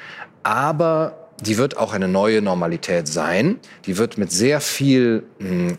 Aber 0.43 1.29
die 1.39 1.57
wird 1.57 1.77
auch 1.77 1.93
eine 1.93 2.07
neue 2.07 2.41
Normalität 2.41 3.07
sein. 3.07 3.59
Die 3.85 3.97
wird 3.97 4.17
mit 4.17 4.31
sehr 4.31 4.61
viel 4.61 5.23
mh, 5.39 5.49
hm, 5.49 5.77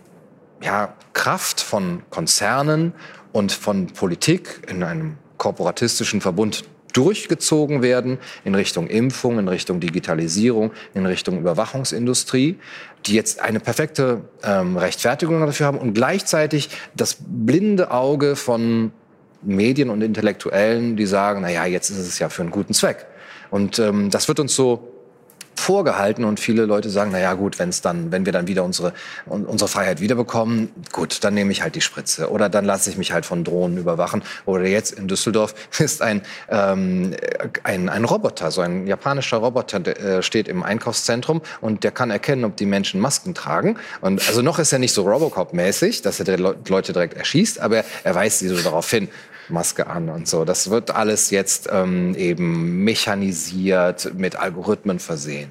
ja, 0.61 0.93
Kraft 1.13 1.61
von 1.61 2.03
Konzernen 2.09 2.93
und 3.31 3.51
von 3.51 3.87
Politik 3.87 4.61
in 4.67 4.83
einem 4.83 5.17
korporatistischen 5.37 6.21
Verbund 6.21 6.63
durchgezogen 6.97 7.83
werden 7.83 8.17
in 8.43 8.55
Richtung 8.55 8.87
Impfung, 8.87 9.37
in 9.37 9.47
Richtung 9.47 9.79
Digitalisierung, 9.79 10.71
in 10.95 11.05
Richtung 11.05 11.39
Überwachungsindustrie, 11.39 12.57
die 13.05 13.13
jetzt 13.13 13.39
eine 13.39 13.59
perfekte 13.59 14.21
ähm, 14.43 14.77
Rechtfertigung 14.77 15.39
dafür 15.39 15.67
haben 15.67 15.77
und 15.77 15.93
gleichzeitig 15.93 16.69
das 16.95 17.17
blinde 17.19 17.91
Auge 17.91 18.35
von 18.35 18.91
Medien 19.43 19.91
und 19.91 20.01
Intellektuellen, 20.01 20.95
die 20.95 21.05
sagen, 21.05 21.41
na 21.41 21.51
ja, 21.51 21.65
jetzt 21.65 21.91
ist 21.91 21.99
es 21.99 22.17
ja 22.17 22.29
für 22.29 22.41
einen 22.41 22.51
guten 22.51 22.73
Zweck. 22.73 23.05
Und 23.51 23.77
ähm, 23.77 24.09
das 24.09 24.27
wird 24.27 24.39
uns 24.39 24.55
so 24.55 24.96
vorgehalten 25.59 26.23
und 26.23 26.39
viele 26.39 26.65
Leute 26.65 26.89
sagen, 26.89 27.11
na 27.11 27.19
ja, 27.19 27.33
gut, 27.33 27.59
wenn 27.59 27.69
es 27.69 27.81
dann, 27.81 28.11
wenn 28.11 28.25
wir 28.25 28.33
dann 28.33 28.47
wieder 28.47 28.63
unsere 28.63 28.93
unsere 29.25 29.67
Freiheit 29.67 29.99
wiederbekommen, 29.99 30.69
gut, 30.91 31.23
dann 31.23 31.33
nehme 31.33 31.51
ich 31.51 31.61
halt 31.61 31.75
die 31.75 31.81
Spritze 31.81 32.29
oder 32.29 32.49
dann 32.49 32.65
lasse 32.65 32.89
ich 32.89 32.97
mich 32.97 33.11
halt 33.11 33.25
von 33.25 33.43
Drohnen 33.43 33.77
überwachen. 33.77 34.23
Oder 34.45 34.65
jetzt 34.65 34.91
in 34.91 35.07
Düsseldorf 35.07 35.53
ist 35.79 36.01
ein 36.01 36.21
ähm, 36.49 37.15
ein, 37.63 37.89
ein 37.89 38.05
Roboter, 38.05 38.51
so 38.51 38.61
ein 38.61 38.87
japanischer 38.87 39.37
Roboter, 39.37 39.79
der 39.79 39.99
äh, 39.99 40.23
steht 40.23 40.47
im 40.47 40.63
Einkaufszentrum 40.63 41.41
und 41.61 41.83
der 41.83 41.91
kann 41.91 42.11
erkennen, 42.11 42.45
ob 42.45 42.57
die 42.57 42.65
Menschen 42.65 42.99
Masken 42.99 43.33
tragen. 43.33 43.77
Und 44.01 44.27
also 44.27 44.41
noch 44.41 44.59
ist 44.59 44.71
er 44.71 44.79
nicht 44.79 44.93
so 44.93 45.03
Robocop-mäßig, 45.03 46.01
dass 46.01 46.19
er 46.19 46.25
die 46.25 46.41
Leute 46.69 46.93
direkt 46.93 47.15
erschießt, 47.15 47.59
aber 47.59 47.83
er 48.03 48.15
weist 48.15 48.39
sie 48.39 48.47
so 48.47 48.61
darauf 48.61 48.89
hin. 48.89 49.09
Maske 49.49 49.87
an 49.87 50.09
und 50.09 50.27
so. 50.27 50.45
Das 50.45 50.69
wird 50.69 50.91
alles 50.91 51.31
jetzt 51.31 51.69
ähm, 51.71 52.15
eben 52.15 52.83
mechanisiert, 52.83 54.13
mit 54.15 54.35
Algorithmen 54.35 54.99
versehen. 54.99 55.49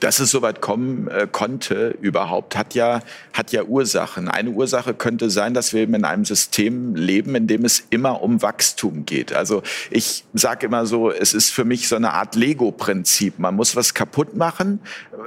Dass 0.00 0.20
es 0.20 0.30
soweit 0.30 0.60
kommen 0.60 1.08
äh, 1.08 1.26
konnte 1.30 1.96
überhaupt, 2.00 2.56
hat 2.56 2.74
ja, 2.74 3.00
hat 3.32 3.52
ja 3.52 3.64
Ursachen. 3.64 4.28
Eine 4.28 4.50
Ursache 4.50 4.94
könnte 4.94 5.30
sein, 5.30 5.54
dass 5.54 5.72
wir 5.72 5.82
eben 5.82 5.94
in 5.94 6.04
einem 6.04 6.24
System 6.24 6.94
leben, 6.94 7.34
in 7.34 7.46
dem 7.46 7.64
es 7.64 7.84
immer 7.90 8.22
um 8.22 8.42
Wachstum 8.42 9.06
geht. 9.06 9.32
Also 9.32 9.62
ich 9.90 10.24
sage 10.34 10.66
immer 10.66 10.86
so, 10.86 11.10
es 11.10 11.34
ist 11.34 11.50
für 11.50 11.64
mich 11.64 11.88
so 11.88 11.96
eine 11.96 12.12
Art 12.12 12.34
Lego-Prinzip. 12.34 13.38
Man 13.38 13.54
muss 13.54 13.76
was 13.76 13.94
kaputt 13.94 14.36
machen, 14.36 14.80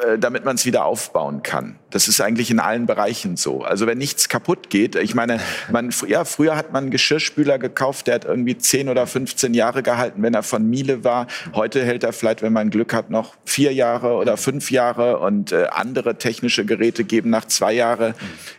äh, 0.05 0.17
damit 0.17 0.45
man 0.45 0.55
es 0.55 0.65
wieder 0.65 0.85
aufbauen 0.85 1.43
kann. 1.43 1.75
Das 1.89 2.07
ist 2.07 2.21
eigentlich 2.21 2.49
in 2.49 2.59
allen 2.59 2.85
Bereichen 2.85 3.35
so. 3.37 3.63
Also 3.63 3.85
wenn 3.85 3.97
nichts 3.97 4.29
kaputt 4.29 4.69
geht, 4.69 4.95
ich 4.95 5.13
meine, 5.13 5.39
man, 5.71 5.93
ja, 6.07 6.23
früher 6.25 6.55
hat 6.55 6.71
man 6.71 6.85
einen 6.85 6.91
Geschirrspüler 6.91 7.59
gekauft, 7.59 8.07
der 8.07 8.15
hat 8.15 8.25
irgendwie 8.25 8.57
10 8.57 8.89
oder 8.89 9.05
15 9.05 9.53
Jahre 9.53 9.83
gehalten, 9.83 10.23
wenn 10.23 10.33
er 10.33 10.43
von 10.43 10.69
Miele 10.69 11.03
war. 11.03 11.27
Heute 11.53 11.83
hält 11.83 12.03
er 12.03 12.13
vielleicht, 12.13 12.41
wenn 12.41 12.53
man 12.53 12.69
Glück 12.69 12.93
hat, 12.93 13.09
noch 13.09 13.35
vier 13.45 13.73
Jahre 13.73 14.13
oder 14.13 14.37
fünf 14.41 14.71
Jahre 14.71 15.19
und 15.19 15.51
äh, 15.51 15.67
andere 15.71 16.17
technische 16.17 16.65
Geräte 16.65 17.03
geben 17.03 17.29
nach 17.29 17.45
zwei 17.45 17.73
Jahren 17.73 18.13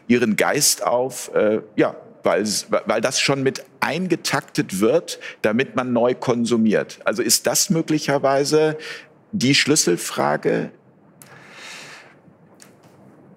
ihren 0.08 0.36
Geist 0.36 0.86
auf. 0.86 1.30
Äh, 1.34 1.60
ja, 1.76 1.96
weil, 2.22 2.44
weil 2.86 3.00
das 3.00 3.20
schon 3.20 3.42
mit 3.42 3.64
eingetaktet 3.80 4.80
wird, 4.80 5.18
damit 5.42 5.76
man 5.76 5.92
neu 5.92 6.14
konsumiert. 6.14 7.00
Also 7.04 7.22
ist 7.22 7.46
das 7.46 7.68
möglicherweise 7.70 8.78
die 9.32 9.54
Schlüsselfrage, 9.54 10.70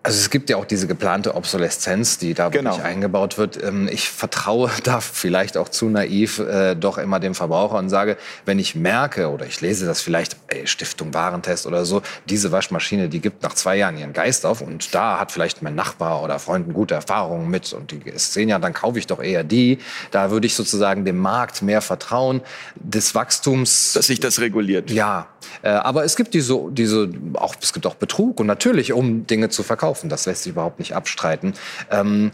also 0.06 0.20
es 0.20 0.30
gibt 0.30 0.52
ja 0.52 0.58
auch 0.58 0.66
diese 0.66 0.86
geplante 0.86 1.34
Obsoleszenz, 1.34 2.20
die 2.20 2.36
da 2.36 2.50
genau. 2.50 2.72
wirklich 2.72 2.86
eingebaut 2.86 3.40
wird. 3.40 3.62
Ähm, 3.64 3.90
ich 3.92 4.08
vertraue 4.10 4.70
da 4.84 5.02
vielleicht 5.02 5.58
auch 5.58 5.68
zu 5.68 5.90
naiv 5.90 6.38
äh, 6.38 6.76
doch 6.76 7.00
immer 7.00 7.20
dem 7.20 7.34
Verbraucher 7.34 7.78
und 7.78 7.90
sage, 7.90 8.18
wenn 8.46 8.60
ich 8.60 8.76
merke 8.76 9.30
oder 9.30 9.48
ich 9.48 9.62
lese 9.62 9.88
das 9.88 10.02
vielleicht 10.02 10.38
ey, 10.48 10.68
Stiftung 10.68 11.16
Warentest 11.16 11.66
oder 11.66 11.86
so, 11.86 12.04
diese 12.30 12.52
Waschmaschine, 12.52 13.10
die 13.10 13.20
gibt 13.20 13.42
nach 13.42 13.56
zwei 13.56 13.78
Jahren 13.78 13.98
ihren 13.98 14.14
Geist 14.14 14.46
auf 14.46 14.62
und 14.62 14.94
da 14.94 15.20
hat 15.20 15.32
vielleicht 15.32 15.64
mein 15.64 15.74
Nachbar 15.74 16.22
oder 16.22 16.38
Freund 16.38 16.66
eine 16.66 16.74
gute 16.74 16.94
Erfahrung 16.94 17.50
mit 17.50 17.74
und 17.74 17.90
die 17.90 18.02
ist 18.06 18.34
zehn 18.34 18.48
Jahre, 18.48 18.62
dann 18.62 18.74
kaufe 18.74 19.00
ich 19.00 19.08
doch 19.08 19.22
eher 19.22 19.44
die. 19.44 19.80
Da 20.12 20.30
würde 20.30 20.46
ich 20.46 20.54
sozusagen 20.54 21.04
dem 21.04 21.18
Markt 21.18 21.64
mehr 21.64 21.82
vertrauen 21.82 22.42
des 22.76 23.16
Wachstums. 23.16 23.94
Dass 23.94 24.06
sich 24.06 24.20
das 24.20 24.40
reguliert. 24.40 24.92
Ja, 24.92 25.30
äh, 25.64 25.70
aber 25.70 26.04
es 26.04 26.16
gibt 26.16 26.36
diese, 26.36 26.60
diese 26.70 27.10
auch, 27.34 27.56
es 27.60 27.74
gibt 27.74 27.88
auch 27.88 27.96
Betrug 27.96 28.40
und 28.40 28.48
natürlich, 28.48 28.94
um 28.94 29.26
Dinge 29.26 29.50
zu 29.50 29.64
verkaufen. 29.64 29.95
Das 30.04 30.26
lässt 30.26 30.44
sich 30.44 30.52
überhaupt 30.52 30.80
nicht 30.80 30.96
abstreiten. 30.96 31.54
Ähm, 31.92 32.32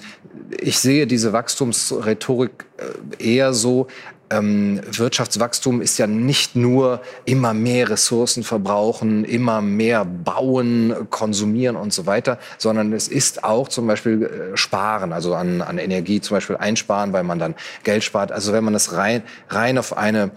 ich 0.59 0.79
sehe 0.79 1.07
diese 1.07 1.33
Wachstumsrhetorik 1.33 2.65
äh, 3.19 3.23
eher 3.23 3.53
so, 3.53 3.87
ähm, 4.31 4.79
Wirtschaftswachstum 4.89 5.81
ist 5.81 5.97
ja 5.97 6.07
nicht 6.07 6.55
nur 6.55 7.01
immer 7.25 7.53
mehr 7.53 7.89
Ressourcen 7.89 8.43
verbrauchen, 8.43 9.25
immer 9.25 9.61
mehr 9.61 10.05
bauen, 10.05 10.95
konsumieren 11.09 11.75
und 11.75 11.93
so 11.93 12.05
weiter, 12.05 12.39
sondern 12.57 12.93
es 12.93 13.07
ist 13.07 13.43
auch 13.43 13.67
zum 13.67 13.87
Beispiel 13.87 14.23
äh, 14.23 14.57
Sparen, 14.57 15.11
also 15.11 15.35
an, 15.35 15.61
an 15.61 15.77
Energie 15.77 16.21
zum 16.21 16.37
Beispiel 16.37 16.55
einsparen, 16.55 17.11
weil 17.13 17.23
man 17.23 17.39
dann 17.39 17.55
Geld 17.83 18.03
spart. 18.03 18.31
Also 18.31 18.53
wenn 18.53 18.63
man 18.63 18.73
das 18.73 18.93
rein, 18.93 19.23
rein 19.49 19.77
auf 19.77 19.97
eine 19.97 20.31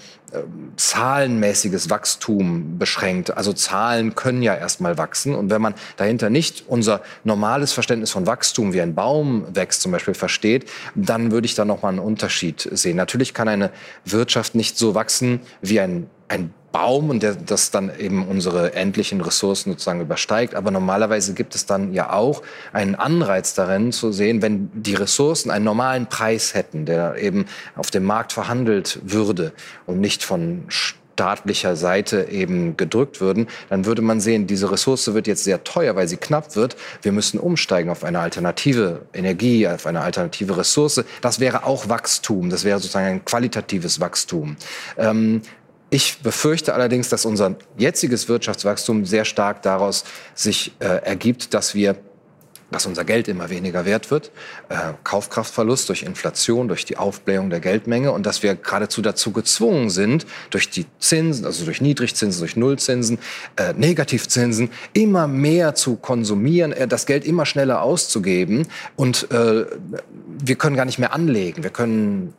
zahlenmäßiges 0.77 1.91
Wachstum 1.91 2.79
beschränkt. 2.79 3.37
Also 3.37 3.53
Zahlen 3.53 4.15
können 4.15 4.43
ja 4.43 4.55
erstmal 4.55 4.99
wachsen. 4.99 5.35
Und 5.35 5.51
wenn 5.51 5.63
man 5.63 5.75
dahinter 5.97 6.31
nicht 6.31 6.65
unser 6.67 7.03
normales 7.25 7.73
Verständnis 7.73 8.11
von 8.11 8.27
Wachstum, 8.27 8.73
wie 8.73 8.81
ein 8.81 8.95
Baum 8.95 9.45
wächst 9.55 9.83
zum 9.83 9.93
Beispiel, 9.93 10.15
versteht, 10.15 10.71
dann 10.95 11.31
würde 11.31 11.47
ich 11.47 11.55
da 11.55 11.65
nochmal 11.65 11.93
einen 11.93 12.01
Unterschied 12.01 12.69
sehen. 12.73 12.97
Natürlich 12.97 13.35
kann 13.35 13.49
eine 13.49 13.71
Wirtschaft 14.05 14.55
nicht 14.55 14.79
so 14.79 14.95
wachsen 14.95 15.41
wie 15.61 15.81
ein, 15.81 16.09
ein 16.29 16.53
Baum 16.75 17.09
und 17.09 17.23
der, 17.23 17.37
das 17.37 17.71
dann 17.71 17.93
eben 18.01 18.27
unsere 18.27 18.75
endlichen 18.75 19.21
Ressourcen 19.21 19.71
sozusagen 19.71 20.01
übersteigt. 20.01 20.57
Aber 20.57 20.73
normalerweise 20.73 21.33
gibt 21.33 21.55
es 21.55 21.67
dann 21.67 21.95
ja 21.95 22.13
auch 22.13 22.43
einen 22.73 22.97
Anreiz 22.97 23.55
darin 23.55 23.93
zu 23.93 24.11
sehen, 24.11 24.43
wenn 24.43 24.71
die 24.75 24.95
Ressourcen 24.95 25.53
einen 25.53 25.65
normalen 25.65 26.09
Preis 26.09 26.53
hätten, 26.53 26.85
der 26.85 27.15
eben 27.17 27.47
auf 27.77 27.93
dem 27.93 28.03
Markt 28.03 28.33
verhandelt 28.33 28.99
würde 29.05 29.53
und 29.87 30.01
nicht 30.01 30.25
von 30.25 30.65
staatlicher 30.69 31.77
Seite 31.77 32.27
eben 32.29 32.77
gedrückt 32.77 33.21
würden, 33.21 33.47
dann 33.69 33.87
würde 33.87 34.03
man 34.03 34.21
sehen, 34.21 34.49
diese 34.49 34.73
Ressource 34.73 35.15
wird 35.15 35.29
jetzt 35.29 35.45
sehr 35.45 35.63
teuer, 35.63 35.95
weil 35.95 36.09
sie 36.09 36.17
knapp 36.17 36.57
wird. 36.57 36.77
Wir 37.03 37.13
müssen 37.13 37.39
umsteigen 37.39 37.89
auf 37.89 38.03
eine 38.03 38.19
alternative 38.19 39.03
Energie, 39.15 39.69
auf 39.69 39.87
eine 39.87 40.01
alternative 40.01 40.57
Ressource. 40.57 41.05
Das 41.21 41.39
wäre 41.39 41.65
auch 41.65 41.89
Wachstum. 41.89 42.51
Das 42.51 42.65
wäre 42.65 42.81
sozusagen 42.81 43.07
ein 43.07 43.25
qualitatives 43.25 44.01
Wachstum. 44.01 44.57
Ähm, 44.99 45.43
ich 45.91 46.19
befürchte 46.19 46.75
allerdings, 46.75 47.09
dass 47.09 47.25
unser 47.25 47.57
jetziges 47.77 48.29
Wirtschaftswachstum 48.29 49.05
sehr 49.07 49.25
stark 49.25 49.63
daraus 49.63 50.05
sich 50.35 50.73
äh, 50.81 50.87
ergibt, 51.05 51.55
dass 51.55 51.75
wir 51.75 51.97
dass 52.75 52.87
unser 52.87 53.05
Geld 53.05 53.29
immer 53.29 53.51
weniger 53.51 53.85
wert 53.85 54.11
wird, 54.11 54.31
äh, 54.69 54.77
Kaufkraftverlust 55.05 55.89
durch 55.89 56.03
Inflation, 56.03 56.67
durch 56.69 56.85
die 56.85 56.97
Aufblähung 56.97 57.49
der 57.49 57.61
Geldmenge 57.61 58.11
und 58.11 58.27
dass 58.27 58.43
wir 58.43 58.57
geradezu 58.57 59.01
dazu 59.01 59.33
gezwungen 59.33 59.91
sind, 59.91 60.27
durch 60.51 60.71
die 60.71 60.87
Zinsen, 60.99 61.47
also 61.47 61.65
durch 61.65 61.81
Niedrigzinsen, 61.81 62.41
durch 62.41 62.57
Nullzinsen, 62.57 63.19
äh, 63.57 63.73
Negativzinsen, 63.75 64.71
immer 64.93 65.29
mehr 65.29 65.75
zu 65.75 65.97
konsumieren, 65.97 66.73
äh, 66.73 66.89
das 66.89 67.07
Geld 67.07 67.25
immer 67.25 67.47
schneller 67.47 67.83
auszugeben 67.83 68.67
und 68.97 69.31
äh, 69.31 69.67
wir 70.45 70.57
können 70.57 70.77
gar 70.77 70.85
nicht 70.85 70.99
mehr 70.99 71.13
anlegen, 71.13 71.63
wir 71.63 71.71
können 71.71 72.35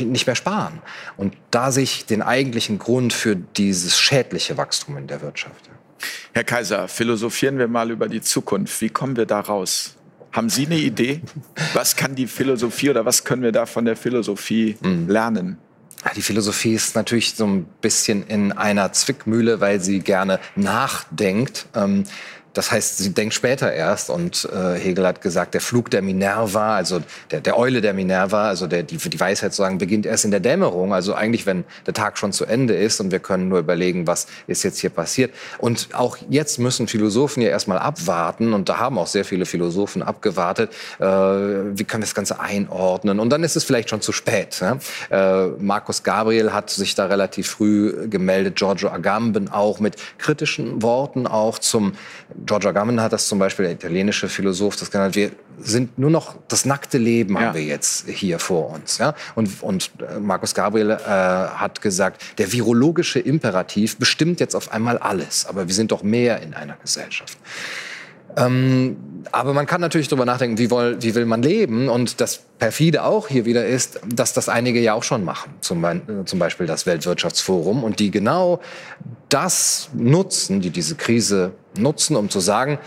nicht 0.00 0.26
mehr 0.26 0.36
sparen. 0.36 0.82
Und 1.16 1.36
da 1.50 1.70
sehe 1.70 1.84
ich 1.84 2.06
den 2.06 2.22
eigentlichen 2.22 2.78
Grund 2.78 3.12
für 3.12 3.36
dieses 3.36 3.98
schädliche 3.98 4.56
Wachstum 4.56 4.96
in 4.96 5.06
der 5.06 5.20
Wirtschaft. 5.20 5.70
Herr 6.32 6.44
Kaiser, 6.44 6.88
philosophieren 6.88 7.58
wir 7.58 7.68
mal 7.68 7.90
über 7.90 8.08
die 8.08 8.20
Zukunft. 8.20 8.80
Wie 8.80 8.88
kommen 8.88 9.16
wir 9.16 9.26
da 9.26 9.40
raus? 9.40 9.96
Haben 10.32 10.48
Sie 10.48 10.66
eine 10.66 10.78
Idee? 10.78 11.20
Was 11.74 11.94
kann 11.94 12.14
die 12.14 12.26
Philosophie 12.26 12.90
oder 12.90 13.04
was 13.04 13.24
können 13.24 13.42
wir 13.42 13.52
da 13.52 13.66
von 13.66 13.84
der 13.84 13.96
Philosophie 13.96 14.76
mhm. 14.80 15.08
lernen? 15.08 15.58
Die 16.16 16.22
Philosophie 16.22 16.74
ist 16.74 16.96
natürlich 16.96 17.34
so 17.34 17.46
ein 17.46 17.64
bisschen 17.80 18.26
in 18.26 18.50
einer 18.50 18.92
Zwickmühle, 18.92 19.60
weil 19.60 19.80
sie 19.80 20.00
gerne 20.00 20.40
nachdenkt. 20.56 21.66
Ähm, 21.76 22.04
das 22.54 22.70
heißt, 22.70 22.98
sie 22.98 23.14
denkt 23.14 23.34
später 23.34 23.72
erst 23.72 24.10
und 24.10 24.48
äh, 24.52 24.78
Hegel 24.78 25.06
hat 25.06 25.20
gesagt, 25.20 25.54
der 25.54 25.60
Flug 25.60 25.90
der 25.90 26.02
Minerva, 26.02 26.76
also 26.76 27.02
der, 27.30 27.40
der 27.40 27.58
Eule 27.58 27.80
der 27.80 27.94
Minerva, 27.94 28.48
also 28.48 28.66
der, 28.66 28.82
die, 28.82 28.96
die 28.96 29.20
Weisheit 29.20 29.52
sozusagen, 29.52 29.78
beginnt 29.78 30.06
erst 30.06 30.24
in 30.24 30.30
der 30.30 30.40
Dämmerung, 30.40 30.92
also 30.92 31.14
eigentlich, 31.14 31.46
wenn 31.46 31.64
der 31.86 31.94
Tag 31.94 32.18
schon 32.18 32.32
zu 32.32 32.44
Ende 32.44 32.74
ist 32.74 33.00
und 33.00 33.10
wir 33.10 33.20
können 33.20 33.48
nur 33.48 33.58
überlegen, 33.58 34.06
was 34.06 34.26
ist 34.46 34.62
jetzt 34.62 34.78
hier 34.78 34.90
passiert. 34.90 35.32
Und 35.58 35.88
auch 35.92 36.18
jetzt 36.28 36.58
müssen 36.58 36.88
Philosophen 36.88 37.42
ja 37.42 37.48
erstmal 37.48 37.78
abwarten 37.78 38.52
und 38.52 38.68
da 38.68 38.78
haben 38.78 38.98
auch 38.98 39.06
sehr 39.06 39.24
viele 39.24 39.46
Philosophen 39.46 40.02
abgewartet, 40.02 40.72
äh, 40.98 41.04
wie 41.04 41.84
können 41.84 42.02
wir 42.02 42.06
das 42.06 42.14
Ganze 42.14 42.40
einordnen 42.40 43.18
und 43.18 43.30
dann 43.30 43.44
ist 43.44 43.56
es 43.56 43.64
vielleicht 43.64 43.90
schon 43.90 44.02
zu 44.02 44.12
spät. 44.12 44.60
Ne? 44.60 44.78
Äh, 45.10 45.46
Markus 45.62 46.02
Gabriel 46.02 46.52
hat 46.52 46.70
sich 46.70 46.94
da 46.94 47.06
relativ 47.06 47.48
früh 47.48 48.08
gemeldet, 48.08 48.56
Giorgio 48.56 48.90
Agamben 48.90 49.50
auch 49.50 49.80
mit 49.80 49.96
kritischen 50.18 50.82
Worten 50.82 51.26
auch 51.26 51.58
zum 51.58 51.92
Giorgio 52.44 52.70
Agamben 52.70 53.00
hat 53.00 53.12
das 53.12 53.28
zum 53.28 53.38
Beispiel, 53.38 53.64
der 53.64 53.74
italienische 53.74 54.28
Philosoph, 54.28 54.76
das 54.76 54.90
genannt, 54.90 55.14
wir 55.14 55.30
sind 55.60 55.98
nur 55.98 56.10
noch 56.10 56.36
das 56.48 56.64
nackte 56.64 56.98
Leben 56.98 57.38
haben 57.38 57.54
wir 57.54 57.62
jetzt 57.62 58.08
hier 58.08 58.38
vor 58.38 58.70
uns. 58.70 58.98
Ja? 58.98 59.14
Und, 59.34 59.62
und 59.62 59.90
äh, 60.00 60.18
Markus 60.18 60.54
Gabriel 60.54 60.90
äh, 60.90 60.96
hat 61.06 61.80
gesagt, 61.80 62.38
der 62.38 62.52
virologische 62.52 63.20
Imperativ 63.20 63.96
bestimmt 63.96 64.40
jetzt 64.40 64.54
auf 64.54 64.72
einmal 64.72 64.98
alles, 64.98 65.46
aber 65.46 65.68
wir 65.68 65.74
sind 65.74 65.92
doch 65.92 66.02
mehr 66.02 66.42
in 66.42 66.54
einer 66.54 66.76
Gesellschaft. 66.76 67.38
Ähm, 68.36 68.96
aber 69.30 69.52
man 69.52 69.66
kann 69.66 69.80
natürlich 69.80 70.08
darüber 70.08 70.24
nachdenken, 70.24 70.58
wie, 70.58 70.70
woll, 70.70 70.96
wie 71.00 71.14
will 71.14 71.26
man 71.26 71.42
leben? 71.42 71.88
Und 71.88 72.20
das 72.20 72.40
perfide 72.58 73.04
auch 73.04 73.28
hier 73.28 73.44
wieder 73.44 73.66
ist, 73.66 74.00
dass 74.06 74.32
das 74.32 74.48
einige 74.48 74.80
ja 74.80 74.94
auch 74.94 75.02
schon 75.02 75.24
machen. 75.24 75.52
Zum, 75.60 75.84
äh, 75.84 76.00
zum 76.24 76.38
Beispiel 76.38 76.66
das 76.66 76.86
Weltwirtschaftsforum. 76.86 77.84
Und 77.84 78.00
die 78.00 78.10
genau 78.10 78.60
das 79.28 79.90
nutzen, 79.94 80.60
die 80.60 80.70
diese 80.70 80.94
Krise 80.94 81.52
nutzen, 81.78 82.16
um 82.16 82.30
zu 82.30 82.40
sagen, 82.40 82.78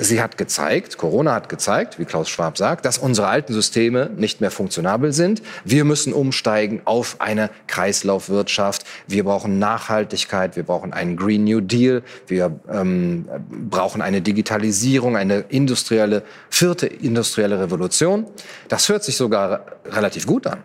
Sie 0.00 0.22
hat 0.22 0.38
gezeigt, 0.38 0.96
Corona 0.96 1.34
hat 1.34 1.48
gezeigt, 1.48 1.98
wie 1.98 2.04
Klaus 2.04 2.28
Schwab 2.28 2.56
sagt, 2.56 2.84
dass 2.84 2.98
unsere 2.98 3.26
alten 3.26 3.52
Systeme 3.52 4.10
nicht 4.16 4.40
mehr 4.40 4.52
funktionabel 4.52 5.12
sind. 5.12 5.42
Wir 5.64 5.84
müssen 5.84 6.12
umsteigen 6.12 6.82
auf 6.84 7.16
eine 7.20 7.50
Kreislaufwirtschaft. 7.66 8.84
Wir 9.08 9.24
brauchen 9.24 9.58
Nachhaltigkeit, 9.58 10.54
wir 10.54 10.62
brauchen 10.62 10.92
einen 10.92 11.16
Green 11.16 11.42
New 11.42 11.60
Deal, 11.60 12.02
wir 12.28 12.60
ähm, 12.72 13.28
brauchen 13.50 14.00
eine 14.00 14.22
Digitalisierung, 14.22 15.16
eine 15.16 15.40
industrielle, 15.48 16.22
vierte 16.48 16.86
industrielle 16.86 17.58
Revolution. 17.60 18.26
Das 18.68 18.88
hört 18.88 19.02
sich 19.02 19.16
sogar 19.16 19.66
relativ 19.84 20.26
gut 20.26 20.46
an. 20.46 20.62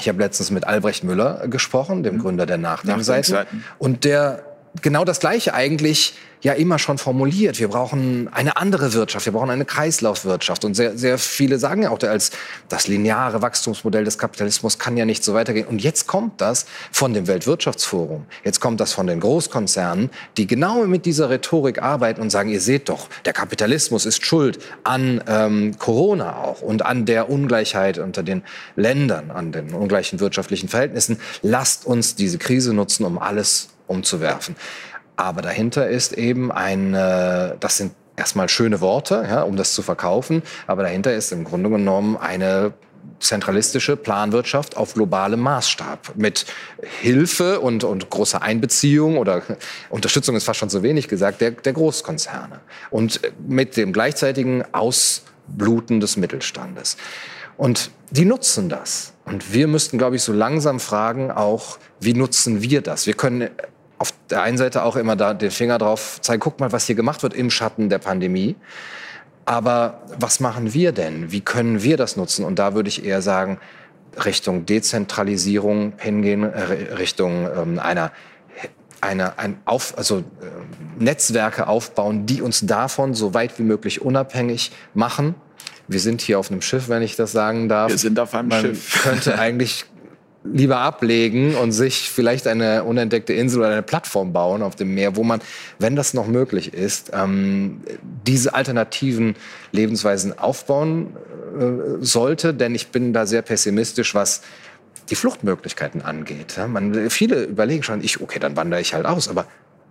Ich 0.00 0.08
habe 0.08 0.18
letztens 0.18 0.50
mit 0.50 0.66
Albrecht 0.66 1.04
Müller 1.04 1.46
gesprochen, 1.48 2.02
dem 2.02 2.16
mhm. 2.16 2.20
Gründer 2.20 2.46
der 2.46 2.58
Nachdenkseiten. 2.58 3.46
Und 3.78 4.04
der 4.04 4.42
genau 4.82 5.04
das 5.04 5.20
Gleiche 5.20 5.54
eigentlich 5.54 6.14
ja 6.44 6.52
immer 6.52 6.78
schon 6.78 6.98
formuliert. 6.98 7.58
Wir 7.58 7.68
brauchen 7.68 8.28
eine 8.32 8.58
andere 8.58 8.92
Wirtschaft, 8.92 9.24
wir 9.24 9.32
brauchen 9.32 9.50
eine 9.50 9.64
Kreislaufwirtschaft. 9.64 10.64
Und 10.66 10.74
sehr, 10.74 10.96
sehr 10.96 11.16
viele 11.18 11.58
sagen 11.58 11.82
ja 11.82 11.90
auch, 11.90 11.98
als 12.02 12.32
das 12.68 12.86
lineare 12.86 13.40
Wachstumsmodell 13.40 14.04
des 14.04 14.18
Kapitalismus 14.18 14.78
kann 14.78 14.96
ja 14.98 15.06
nicht 15.06 15.24
so 15.24 15.32
weitergehen. 15.32 15.66
Und 15.66 15.82
jetzt 15.82 16.06
kommt 16.06 16.42
das 16.42 16.66
von 16.92 17.14
dem 17.14 17.26
Weltwirtschaftsforum. 17.26 18.26
Jetzt 18.44 18.60
kommt 18.60 18.78
das 18.80 18.92
von 18.92 19.06
den 19.06 19.20
Großkonzernen, 19.20 20.10
die 20.36 20.46
genau 20.46 20.84
mit 20.84 21.06
dieser 21.06 21.30
Rhetorik 21.30 21.82
arbeiten 21.82 22.20
und 22.20 22.28
sagen, 22.28 22.50
ihr 22.50 22.60
seht 22.60 22.90
doch, 22.90 23.08
der 23.24 23.32
Kapitalismus 23.32 24.04
ist 24.04 24.24
schuld 24.24 24.58
an 24.84 25.24
ähm, 25.26 25.78
Corona 25.78 26.36
auch 26.36 26.60
und 26.60 26.84
an 26.84 27.06
der 27.06 27.30
Ungleichheit 27.30 27.96
unter 27.96 28.22
den 28.22 28.42
Ländern, 28.76 29.30
an 29.30 29.50
den 29.50 29.72
ungleichen 29.72 30.20
wirtschaftlichen 30.20 30.68
Verhältnissen. 30.68 31.18
Lasst 31.40 31.86
uns 31.86 32.16
diese 32.16 32.36
Krise 32.36 32.74
nutzen, 32.74 33.06
um 33.06 33.18
alles 33.18 33.68
umzuwerfen. 33.86 34.56
Aber 35.16 35.42
dahinter 35.42 35.88
ist 35.88 36.12
eben 36.12 36.50
ein, 36.50 36.94
äh, 36.94 37.56
das 37.60 37.76
sind 37.76 37.92
erstmal 38.16 38.48
schöne 38.48 38.80
Worte, 38.80 39.26
ja, 39.28 39.42
um 39.42 39.56
das 39.56 39.74
zu 39.74 39.82
verkaufen, 39.82 40.42
aber 40.66 40.82
dahinter 40.82 41.14
ist 41.14 41.32
im 41.32 41.44
Grunde 41.44 41.70
genommen 41.70 42.16
eine 42.16 42.72
zentralistische 43.20 43.96
Planwirtschaft 43.96 44.76
auf 44.76 44.94
globalem 44.94 45.40
Maßstab 45.40 46.12
mit 46.16 46.46
Hilfe 47.00 47.60
und, 47.60 47.84
und 47.84 48.10
großer 48.10 48.42
Einbeziehung 48.42 49.18
oder 49.18 49.42
Unterstützung 49.88 50.36
ist 50.36 50.44
fast 50.44 50.60
schon 50.60 50.70
zu 50.70 50.82
wenig 50.82 51.08
gesagt, 51.08 51.40
der, 51.40 51.52
der 51.52 51.72
Großkonzerne 51.72 52.60
und 52.90 53.20
mit 53.46 53.76
dem 53.76 53.92
gleichzeitigen 53.92 54.64
Ausbluten 54.72 56.00
des 56.00 56.16
Mittelstandes. 56.16 56.96
Und 57.56 57.90
die 58.10 58.24
nutzen 58.24 58.68
das. 58.68 59.12
Und 59.24 59.52
wir 59.54 59.68
müssten, 59.68 59.96
glaube 59.96 60.16
ich, 60.16 60.22
so 60.22 60.32
langsam 60.32 60.80
fragen 60.80 61.30
auch, 61.30 61.78
wie 62.00 62.14
nutzen 62.14 62.62
wir 62.62 62.82
das? 62.82 63.06
Wir 63.06 63.14
können 63.14 63.48
auf 63.98 64.12
der 64.30 64.42
einen 64.42 64.58
Seite 64.58 64.82
auch 64.82 64.96
immer 64.96 65.16
da 65.16 65.34
den 65.34 65.50
Finger 65.50 65.78
drauf 65.78 66.20
zeigen, 66.20 66.40
guck 66.40 66.60
mal, 66.60 66.72
was 66.72 66.86
hier 66.86 66.96
gemacht 66.96 67.22
wird 67.22 67.34
im 67.34 67.50
Schatten 67.50 67.88
der 67.88 67.98
Pandemie. 67.98 68.56
Aber 69.44 70.02
was 70.18 70.40
machen 70.40 70.72
wir 70.72 70.92
denn? 70.92 71.30
Wie 71.30 71.40
können 71.40 71.82
wir 71.82 71.96
das 71.96 72.16
nutzen? 72.16 72.44
Und 72.44 72.58
da 72.58 72.74
würde 72.74 72.88
ich 72.88 73.04
eher 73.04 73.22
sagen, 73.22 73.58
Richtung 74.24 74.64
Dezentralisierung 74.64 75.94
hingehen, 75.98 76.44
äh, 76.44 76.94
Richtung 76.94 77.48
ähm, 77.54 77.78
einer 77.78 78.12
eine, 79.04 79.38
ein 79.38 79.58
auf, 79.66 79.98
also 79.98 80.18
äh, 80.18 80.22
Netzwerke 80.98 81.66
aufbauen, 81.66 82.24
die 82.24 82.40
uns 82.40 82.66
davon 82.66 83.12
so 83.12 83.34
weit 83.34 83.58
wie 83.58 83.62
möglich 83.62 84.00
unabhängig 84.00 84.72
machen. 84.94 85.34
Wir 85.86 86.00
sind 86.00 86.22
hier 86.22 86.38
auf 86.38 86.50
einem 86.50 86.62
Schiff, 86.62 86.88
wenn 86.88 87.02
ich 87.02 87.14
das 87.14 87.32
sagen 87.32 87.68
darf. 87.68 87.90
Wir 87.90 87.98
sind 87.98 88.18
auf 88.18 88.34
einem 88.34 88.48
Man 88.48 88.62
Schiff. 88.62 89.02
könnte 89.02 89.38
eigentlich 89.38 89.84
lieber 90.44 90.78
ablegen 90.78 91.54
und 91.54 91.72
sich 91.72 92.10
vielleicht 92.10 92.46
eine 92.46 92.84
unentdeckte 92.84 93.32
Insel 93.32 93.60
oder 93.60 93.70
eine 93.70 93.82
Plattform 93.82 94.32
bauen 94.32 94.62
auf 94.62 94.76
dem 94.76 94.94
Meer, 94.94 95.16
wo 95.16 95.24
man, 95.24 95.40
wenn 95.78 95.96
das 95.96 96.12
noch 96.12 96.26
möglich 96.26 96.74
ist, 96.74 97.12
ähm, 97.14 97.80
diese 98.26 98.54
alternativen 98.54 99.36
Lebensweisen 99.72 100.38
aufbauen 100.38 101.16
äh, 101.58 102.04
sollte. 102.04 102.52
Denn 102.52 102.74
ich 102.74 102.88
bin 102.88 103.14
da 103.14 103.26
sehr 103.26 103.42
pessimistisch, 103.42 104.14
was 104.14 104.42
die 105.08 105.14
Fluchtmöglichkeiten 105.14 106.02
angeht. 106.02 106.58
Man, 106.68 107.10
viele 107.10 107.44
überlegen 107.44 107.82
schon, 107.82 108.02
ich, 108.02 108.20
okay, 108.20 108.38
dann 108.38 108.56
wandere 108.56 108.80
ich 108.80 108.94
halt 108.94 109.06
aus, 109.06 109.28
aber 109.28 109.46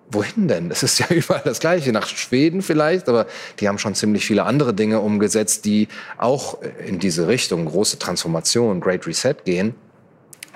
wohin 0.09 0.47
denn? 0.47 0.69
Es 0.69 0.83
ist 0.83 0.99
ja 0.99 1.07
überall 1.09 1.41
das 1.43 1.59
Gleiche. 1.59 1.91
Nach 1.91 2.07
Schweden 2.07 2.61
vielleicht, 2.61 3.09
aber 3.09 3.25
die 3.59 3.67
haben 3.67 3.79
schon 3.79 3.95
ziemlich 3.95 4.25
viele 4.25 4.43
andere 4.43 4.73
Dinge 4.73 4.99
umgesetzt, 4.99 5.65
die 5.65 5.87
auch 6.17 6.59
in 6.85 6.99
diese 6.99 7.27
Richtung, 7.27 7.65
große 7.65 7.97
Transformation, 7.97 8.79
Great 8.79 9.07
Reset 9.07 9.35
gehen. 9.45 9.73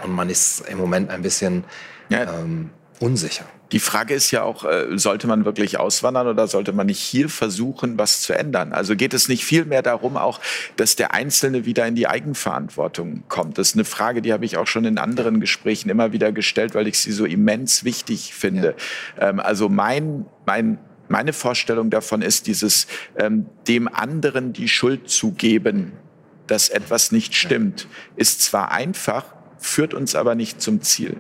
Und 0.04 0.12
man 0.12 0.30
ist 0.30 0.62
im 0.70 0.78
Moment 0.78 1.10
ein 1.10 1.22
bisschen 1.22 1.64
Ja. 2.10 2.24
ähm, 2.24 2.70
unsicher. 3.00 3.46
Die 3.74 3.80
Frage 3.80 4.14
ist 4.14 4.32
ja 4.32 4.44
auch, 4.44 4.64
äh, 4.64 4.98
sollte 4.98 5.28
man 5.28 5.44
wirklich 5.44 5.78
auswandern 5.78 6.28
oder 6.28 6.48
sollte 6.48 6.72
man 6.72 6.88
nicht 6.88 7.02
hier 7.02 7.28
versuchen, 7.28 7.98
was 7.98 8.22
zu 8.22 8.34
ändern? 8.34 8.72
Also 8.72 8.96
geht 8.96 9.14
es 9.14 9.28
nicht 9.28 9.44
viel 9.44 9.66
mehr 9.66 9.82
darum 9.82 10.16
auch, 10.16 10.40
dass 10.78 10.96
der 10.96 11.14
Einzelne 11.14 11.66
wieder 11.66 11.86
in 11.86 11.96
die 11.96 12.08
Eigenverantwortung 12.08 13.24
kommt? 13.28 13.58
Das 13.58 13.70
ist 13.70 13.76
eine 13.76 13.84
Frage, 13.84 14.22
die 14.22 14.32
habe 14.32 14.46
ich 14.46 14.56
auch 14.56 14.68
schon 14.68 14.86
in 14.86 14.98
anderen 14.98 15.42
Gesprächen 15.42 15.90
immer 15.90 16.14
wieder 16.14 16.32
gestellt, 16.32 16.76
weil 16.76 16.88
ich 16.88 17.00
sie 17.00 17.12
so 17.12 17.26
immens 17.26 17.84
wichtig 17.84 18.34
finde. 18.34 18.74
Ähm, 19.20 19.42
also 19.42 19.68
mein, 19.68 20.26
mein 20.46 20.80
meine 21.10 21.32
Vorstellung 21.34 21.90
davon 21.90 22.22
ist 22.22 22.48
dieses 22.48 22.88
ähm, 23.18 23.46
dem 23.68 23.88
anderen 23.88 24.54
die 24.54 24.68
Schuld 24.68 25.10
zu 25.10 25.32
geben, 25.32 25.94
dass 26.48 26.70
etwas 26.70 27.12
nicht 27.12 27.36
stimmt, 27.36 27.88
ist 28.16 28.42
zwar 28.42 28.72
einfach, 28.72 29.24
führt 29.60 29.94
uns 29.94 30.16
aber 30.16 30.36
nicht 30.36 30.62
zum 30.62 30.82
Ziel. 30.82 31.18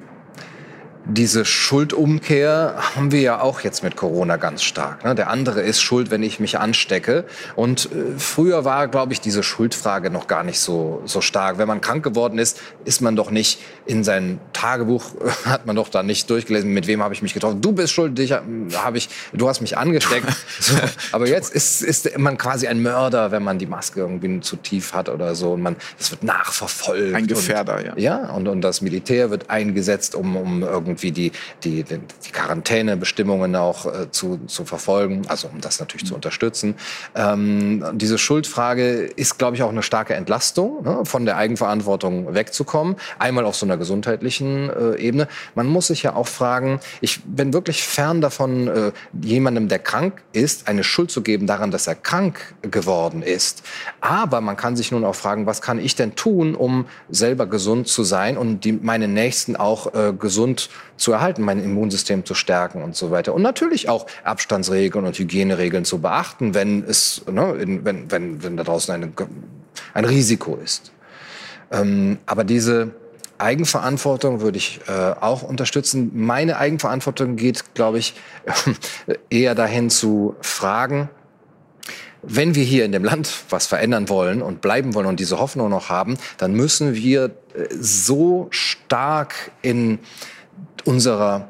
Diese 1.10 1.46
Schuldumkehr 1.46 2.76
haben 2.96 3.14
wir 3.14 3.22
ja 3.22 3.40
auch 3.40 3.62
jetzt 3.62 3.82
mit 3.82 3.96
Corona 3.96 4.36
ganz 4.36 4.62
stark. 4.62 5.06
ne? 5.06 5.16
Der 5.16 5.30
andere 5.30 5.62
ist 5.62 5.82
schuld, 5.82 6.12
wenn 6.12 6.22
ich 6.22 6.42
mich 6.42 6.60
anstecke. 6.60 7.24
Und 7.56 7.86
äh, 7.86 8.20
früher 8.20 8.66
war, 8.66 8.90
glaube 8.90 9.14
ich, 9.14 9.22
diese 9.22 9.42
Schuldfrage 9.42 10.10
noch 10.10 10.28
gar 10.28 10.44
nicht 10.44 10.60
so, 10.60 11.02
so 11.06 11.22
stark. 11.22 11.60
Wenn 11.60 11.68
man 11.68 11.80
krank 11.80 12.04
geworden 12.04 12.40
ist, 12.40 12.60
ist 12.84 13.00
man 13.02 13.16
doch 13.16 13.32
nicht 13.32 13.62
in 13.86 14.04
sein 14.04 14.42
Tagebuch, 14.52 15.06
hat 15.46 15.66
man 15.66 15.78
doch 15.78 15.88
da 15.88 16.04
nicht 16.04 16.30
durchgelesen, 16.30 16.74
mit 16.74 16.88
wem 16.88 17.02
habe 17.02 17.14
ich 17.14 17.22
mich 17.22 17.34
getroffen. 17.34 17.62
Du 17.62 17.72
bist 17.72 17.94
schuld, 17.94 18.18
dich 18.18 18.34
habe 18.34 18.98
ich, 18.98 19.08
du 19.32 19.48
hast 19.48 19.62
mich 19.62 19.78
angesteckt. 19.78 20.28
So, 20.60 20.76
aber 21.12 21.28
jetzt 21.28 21.54
ist, 21.54 21.84
ist 21.84 22.18
man 22.18 22.38
quasi 22.38 22.68
ein 22.68 22.82
Mörder, 22.82 23.32
wenn 23.32 23.44
man 23.44 23.60
die 23.60 23.68
Maske 23.68 24.00
irgendwie 24.00 24.40
zu 24.42 24.56
tief 24.56 24.94
hat 24.94 25.08
oder 25.08 25.36
so. 25.36 25.54
Und 25.54 25.62
man, 25.62 25.76
das 25.98 26.12
wird 26.12 26.24
nachverfolgt. 26.24 27.14
Ein 27.14 27.28
Gefährder, 27.28 27.78
und, 27.78 27.86
ja. 27.86 27.94
Ja, 27.98 28.30
und, 28.32 28.48
und 28.48 28.62
das 28.62 28.82
Militär 28.82 29.30
wird 29.30 29.50
eingesetzt, 29.50 30.16
um, 30.16 30.36
um 30.36 30.64
irgendwie 30.64 30.97
die, 30.98 31.32
die, 31.64 31.84
die 31.84 32.32
Quarantänebestimmungen 32.32 33.56
auch 33.56 33.86
äh, 33.86 34.12
zu, 34.12 34.40
zu 34.48 34.66
verfolgen, 34.66 35.24
also 35.28 35.48
um 35.48 35.62
das 35.62 35.80
natürlich 35.80 36.06
zu 36.06 36.16
unterstützen. 36.16 36.76
Ähm, 37.16 37.84
diese 37.94 38.18
Schuldfrage 38.18 39.04
ist, 39.16 39.38
glaube 39.38 39.56
ich, 39.56 39.64
auch 39.64 39.70
eine 39.70 39.84
starke 39.84 40.14
Entlastung, 40.16 40.84
ne, 40.84 41.00
von 41.04 41.26
der 41.26 41.38
Eigenverantwortung 41.38 42.34
wegzukommen. 42.34 42.96
Einmal 43.20 43.46
auf 43.46 43.56
so 43.56 43.66
einer 43.66 43.78
gesundheitlichen 43.78 44.70
äh, 44.70 44.96
Ebene. 44.98 45.28
Man 45.56 45.68
muss 45.68 45.88
sich 45.88 46.04
ja 46.04 46.16
auch 46.16 46.28
fragen, 46.28 46.80
ich 47.02 47.24
bin 47.24 47.54
wirklich 47.54 47.84
fern 47.84 48.22
davon, 48.22 48.68
äh, 48.68 48.92
jemandem, 49.22 49.68
der 49.68 49.80
krank 49.80 50.22
ist, 50.34 50.68
eine 50.68 50.84
Schuld 50.84 51.12
zu 51.12 51.22
geben 51.22 51.48
daran, 51.48 51.72
dass 51.72 51.88
er 51.88 51.96
krank 51.96 52.56
geworden 52.62 53.22
ist. 53.22 53.64
Aber 54.02 54.42
man 54.42 54.58
kann 54.58 54.76
sich 54.76 54.92
nun 54.92 55.04
auch 55.04 55.16
fragen, 55.16 55.46
was 55.46 55.62
kann 55.62 55.80
ich 55.80 55.96
denn 55.96 56.16
tun, 56.16 56.56
um 56.56 56.86
selber 57.10 57.46
gesund 57.48 57.88
zu 57.88 58.04
sein 58.04 58.38
und 58.38 58.66
die, 58.66 58.74
meine 58.74 59.08
Nächsten 59.08 59.56
auch 59.56 59.94
äh, 59.94 60.14
gesund 60.14 60.70
zu 60.96 61.12
erhalten, 61.12 61.42
mein 61.44 61.64
Immunsystem 61.64 62.26
zu 62.26 62.34
stärken 62.34 62.84
und 62.84 62.96
so 62.96 63.12
weiter. 63.12 63.34
Und 63.34 63.42
natürlich 63.42 63.90
auch 63.90 64.08
Abstandsregeln 64.24 65.06
und 65.06 65.18
Hygieneregeln 65.18 65.86
zu 65.86 66.00
beachten, 66.00 66.54
wenn 66.54 66.84
es, 66.84 67.24
ne, 67.30 67.54
in, 67.54 67.86
wenn, 67.86 68.10
wenn, 68.12 68.44
wenn 68.44 68.58
da 68.58 68.64
draußen 68.64 68.94
eine, 68.94 69.12
ein 69.94 70.06
Risiko 70.06 70.56
ist. 70.56 70.92
Ähm, 71.72 72.20
aber 72.26 72.44
diese 72.44 72.92
Eigenverantwortung 73.38 74.42
würde 74.42 74.58
ich 74.58 74.80
äh, 74.88 74.92
auch 74.92 75.44
unterstützen. 75.44 76.12
Meine 76.14 76.58
Eigenverantwortung 76.58 77.36
geht, 77.36 77.76
glaube 77.76 78.00
ich, 78.00 78.16
eher 79.30 79.54
dahin 79.54 79.90
zu 79.90 80.36
fragen, 80.42 81.10
wenn 82.24 82.56
wir 82.56 82.64
hier 82.64 82.84
in 82.84 82.92
dem 82.92 83.04
Land 83.04 83.32
was 83.50 83.68
verändern 83.68 84.10
wollen 84.10 84.42
und 84.42 84.62
bleiben 84.62 84.96
wollen 84.96 85.06
und 85.06 85.20
diese 85.20 85.40
Hoffnung 85.40 85.70
noch 85.70 85.90
haben, 85.90 86.18
dann 86.38 86.54
müssen 86.54 86.96
wir 86.96 87.26
äh, 87.26 87.68
so 87.80 88.48
stark 88.50 89.52
in 89.62 90.00
unserer 90.88 91.50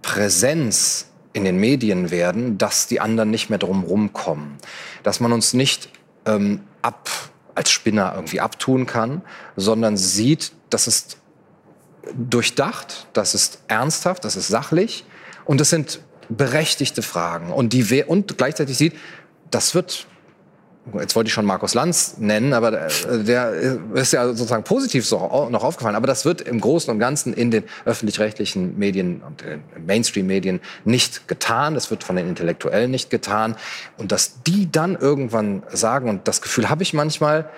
Präsenz 0.00 1.06
in 1.32 1.44
den 1.44 1.58
Medien 1.58 2.10
werden, 2.10 2.58
dass 2.58 2.86
die 2.86 3.00
anderen 3.00 3.30
nicht 3.30 3.50
mehr 3.50 3.58
drum 3.58 3.84
rumkommen. 3.84 4.56
Dass 5.02 5.20
man 5.20 5.32
uns 5.32 5.54
nicht 5.54 5.88
ähm, 6.26 6.60
ab, 6.82 7.08
als 7.54 7.70
Spinner 7.70 8.12
irgendwie 8.14 8.40
abtun 8.40 8.86
kann, 8.86 9.22
sondern 9.56 9.96
sieht, 9.96 10.52
das 10.70 10.86
ist 10.86 11.18
durchdacht, 12.14 13.06
das 13.12 13.34
ist 13.34 13.60
ernsthaft, 13.68 14.24
das 14.24 14.36
ist 14.36 14.48
sachlich 14.48 15.04
und 15.44 15.60
das 15.60 15.70
sind 15.70 16.00
berechtigte 16.28 17.02
Fragen. 17.02 17.52
Und, 17.52 17.72
die, 17.72 18.04
und 18.04 18.36
gleichzeitig 18.36 18.76
sieht, 18.76 18.94
das 19.50 19.74
wird 19.74 20.06
jetzt 20.98 21.14
wollte 21.14 21.28
ich 21.28 21.32
schon 21.32 21.44
Markus 21.44 21.74
Lanz 21.74 22.16
nennen, 22.18 22.52
aber 22.52 22.86
äh, 22.86 23.24
der 23.24 23.52
ist 23.94 24.12
ja 24.12 24.26
sozusagen 24.26 24.64
positiv 24.64 25.06
so 25.06 25.48
noch 25.50 25.62
aufgefallen. 25.62 25.94
Aber 25.96 26.06
das 26.06 26.24
wird 26.24 26.40
im 26.40 26.60
Großen 26.60 26.92
und 26.92 26.98
Ganzen 26.98 27.32
in 27.34 27.50
den 27.50 27.64
öffentlich-rechtlichen 27.84 28.78
Medien 28.78 29.22
und 29.22 29.42
den 29.42 29.62
Mainstream-Medien 29.86 30.60
nicht 30.84 31.28
getan. 31.28 31.74
Das 31.74 31.90
wird 31.90 32.02
von 32.04 32.16
den 32.16 32.28
Intellektuellen 32.28 32.90
nicht 32.90 33.10
getan. 33.10 33.56
Und 33.96 34.12
dass 34.12 34.42
die 34.42 34.70
dann 34.70 34.96
irgendwann 34.96 35.62
sagen, 35.70 36.08
und 36.08 36.26
das 36.26 36.42
Gefühl 36.42 36.68
habe 36.68 36.82
ich 36.82 36.94
manchmal, 36.94 37.48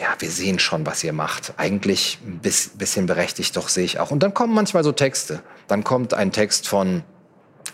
ja, 0.00 0.08
wir 0.18 0.30
sehen 0.30 0.58
schon, 0.58 0.86
was 0.86 1.04
ihr 1.04 1.12
macht. 1.12 1.52
Eigentlich 1.56 2.18
ein 2.26 2.38
bis- 2.40 2.70
bisschen 2.70 3.06
berechtigt, 3.06 3.56
doch 3.56 3.68
sehe 3.68 3.84
ich 3.84 4.00
auch. 4.00 4.10
Und 4.10 4.22
dann 4.22 4.34
kommen 4.34 4.54
manchmal 4.54 4.82
so 4.82 4.92
Texte. 4.92 5.40
Dann 5.68 5.84
kommt 5.84 6.14
ein 6.14 6.32
Text 6.32 6.66
von 6.66 7.04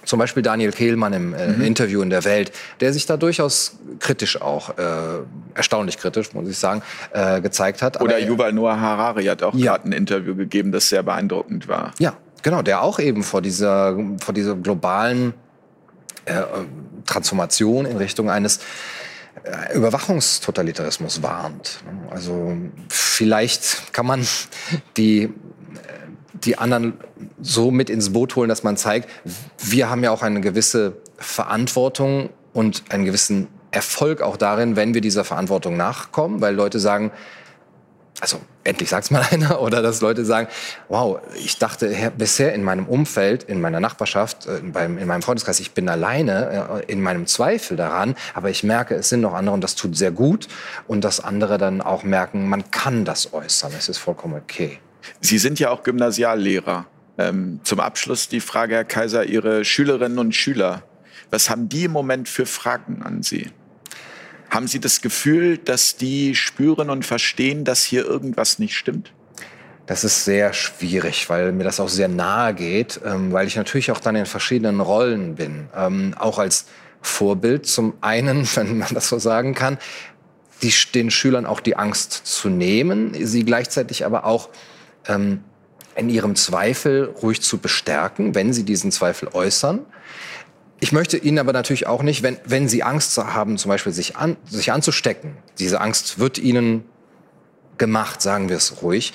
zum 0.06 0.18
Beispiel 0.18 0.42
Daniel 0.42 0.72
Kehlmann 0.72 1.12
im 1.12 1.34
äh, 1.34 1.66
Interview 1.66 2.00
in 2.00 2.08
der 2.10 2.24
Welt, 2.24 2.52
der 2.80 2.92
sich 2.94 3.04
da 3.04 3.16
durchaus 3.18 3.76
kritisch 3.98 4.40
auch, 4.40 4.70
äh, 4.78 4.82
erstaunlich 5.54 5.98
kritisch, 5.98 6.32
muss 6.32 6.48
ich 6.48 6.56
sagen, 6.58 6.80
äh, 7.12 7.40
gezeigt 7.42 7.82
hat. 7.82 8.00
Oder 8.00 8.16
Aber- 8.16 8.24
Yuval 8.24 8.52
Noah 8.54 8.80
Harari 8.80 9.24
hat 9.26 9.42
auch 9.42 9.54
Ja. 9.54 9.72
gerade 9.76 9.90
ein 9.90 9.92
Interview 9.92 10.34
gegeben, 10.34 10.72
das 10.72 10.88
sehr 10.88 11.02
beeindruckend 11.02 11.68
war. 11.68 11.92
Ja, 11.98 12.16
genau, 12.42 12.62
der 12.62 12.80
auch 12.82 12.98
eben 12.98 13.22
vor 13.22 13.42
dieser, 13.42 13.96
vor 14.24 14.32
dieser 14.32 14.54
globalen 14.54 15.34
äh, 16.24 16.42
Transformation 17.06 17.84
in 17.86 17.96
Richtung 17.98 18.30
eines 18.30 18.58
äh, 19.44 19.76
Überwachungstotalitarismus 19.76 21.22
warnt. 21.22 21.80
Also 22.10 22.56
vielleicht 22.88 23.92
kann 23.92 24.06
man 24.06 24.26
die, 24.96 25.22
äh, 25.24 25.28
die 26.34 26.58
anderen 26.58 26.94
so 27.46 27.70
mit 27.70 27.90
ins 27.90 28.12
Boot 28.12 28.36
holen, 28.36 28.48
dass 28.48 28.62
man 28.62 28.76
zeigt, 28.76 29.08
wir 29.58 29.88
haben 29.88 30.02
ja 30.02 30.10
auch 30.10 30.22
eine 30.22 30.40
gewisse 30.40 30.96
Verantwortung 31.16 32.30
und 32.52 32.84
einen 32.88 33.04
gewissen 33.04 33.48
Erfolg 33.70 34.22
auch 34.22 34.36
darin, 34.36 34.76
wenn 34.76 34.94
wir 34.94 35.00
dieser 35.00 35.24
Verantwortung 35.24 35.76
nachkommen, 35.76 36.40
weil 36.40 36.54
Leute 36.54 36.80
sagen, 36.80 37.12
also 38.20 38.40
endlich 38.64 38.88
sagt's 38.88 39.10
mal 39.10 39.22
einer, 39.30 39.60
oder 39.60 39.82
dass 39.82 40.00
Leute 40.00 40.24
sagen, 40.24 40.48
wow, 40.88 41.20
ich 41.36 41.58
dachte 41.58 42.12
bisher 42.16 42.54
in 42.54 42.64
meinem 42.64 42.86
Umfeld, 42.86 43.44
in 43.44 43.60
meiner 43.60 43.80
Nachbarschaft, 43.80 44.46
äh, 44.46 44.58
in 44.58 45.06
meinem 45.06 45.22
Freundeskreis, 45.22 45.60
ich 45.60 45.72
bin 45.72 45.88
alleine 45.88 46.82
äh, 46.86 46.90
in 46.92 47.02
meinem 47.02 47.26
Zweifel 47.26 47.76
daran, 47.76 48.16
aber 48.34 48.50
ich 48.50 48.64
merke, 48.64 48.94
es 48.94 49.10
sind 49.10 49.20
noch 49.20 49.34
andere 49.34 49.54
und 49.54 49.62
das 49.62 49.74
tut 49.74 49.96
sehr 49.96 50.10
gut 50.10 50.48
und 50.86 51.04
dass 51.04 51.20
andere 51.20 51.58
dann 51.58 51.80
auch 51.80 52.02
merken, 52.02 52.48
man 52.48 52.70
kann 52.70 53.04
das 53.04 53.32
äußern, 53.32 53.72
es 53.78 53.88
ist 53.88 53.98
vollkommen 53.98 54.34
okay. 54.34 54.78
Sie 55.20 55.38
sind 55.38 55.60
ja 55.60 55.70
auch 55.70 55.82
Gymnasiallehrer. 55.82 56.86
Ähm, 57.18 57.60
zum 57.62 57.80
Abschluss 57.80 58.28
die 58.28 58.40
Frage, 58.40 58.74
Herr 58.74 58.84
Kaiser, 58.84 59.24
Ihre 59.24 59.64
Schülerinnen 59.64 60.18
und 60.18 60.34
Schüler, 60.34 60.82
was 61.30 61.50
haben 61.50 61.68
die 61.68 61.84
im 61.84 61.92
Moment 61.92 62.28
für 62.28 62.46
Fragen 62.46 63.02
an 63.02 63.22
Sie? 63.22 63.50
Haben 64.50 64.68
Sie 64.68 64.80
das 64.80 65.00
Gefühl, 65.00 65.58
dass 65.58 65.96
die 65.96 66.34
spüren 66.34 66.90
und 66.90 67.04
verstehen, 67.04 67.64
dass 67.64 67.82
hier 67.82 68.04
irgendwas 68.04 68.58
nicht 68.58 68.76
stimmt? 68.76 69.12
Das 69.86 70.02
ist 70.02 70.24
sehr 70.24 70.52
schwierig, 70.52 71.28
weil 71.30 71.52
mir 71.52 71.64
das 71.64 71.80
auch 71.80 71.88
sehr 71.88 72.08
nahe 72.08 72.54
geht, 72.54 73.00
ähm, 73.04 73.32
weil 73.32 73.46
ich 73.46 73.56
natürlich 73.56 73.90
auch 73.92 74.00
dann 74.00 74.16
in 74.16 74.26
verschiedenen 74.26 74.80
Rollen 74.80 75.36
bin. 75.36 75.68
Ähm, 75.74 76.14
auch 76.18 76.38
als 76.38 76.66
Vorbild 77.00 77.66
zum 77.66 77.94
einen, 78.00 78.46
wenn 78.56 78.78
man 78.78 78.92
das 78.92 79.08
so 79.08 79.18
sagen 79.18 79.54
kann, 79.54 79.78
die, 80.62 80.72
den 80.94 81.10
Schülern 81.10 81.46
auch 81.46 81.60
die 81.60 81.76
Angst 81.76 82.12
zu 82.24 82.48
nehmen, 82.48 83.12
sie 83.26 83.44
gleichzeitig 83.44 84.04
aber 84.04 84.24
auch 84.24 84.48
ähm, 85.06 85.44
in 85.96 86.10
ihrem 86.10 86.36
Zweifel 86.36 87.14
ruhig 87.22 87.42
zu 87.42 87.58
bestärken, 87.58 88.34
wenn 88.34 88.52
sie 88.52 88.64
diesen 88.64 88.92
Zweifel 88.92 89.28
äußern. 89.32 89.84
Ich 90.78 90.92
möchte 90.92 91.16
Ihnen 91.16 91.38
aber 91.38 91.54
natürlich 91.54 91.86
auch 91.86 92.02
nicht, 92.02 92.22
wenn, 92.22 92.36
wenn 92.44 92.68
Sie 92.68 92.82
Angst 92.82 93.16
haben, 93.16 93.56
zum 93.56 93.70
Beispiel 93.70 93.92
sich, 93.92 94.16
an, 94.16 94.36
sich 94.44 94.72
anzustecken, 94.72 95.36
diese 95.58 95.80
Angst 95.80 96.18
wird 96.18 96.36
Ihnen 96.38 96.84
gemacht, 97.78 98.20
sagen 98.20 98.50
wir 98.50 98.56
es 98.56 98.82
ruhig, 98.82 99.14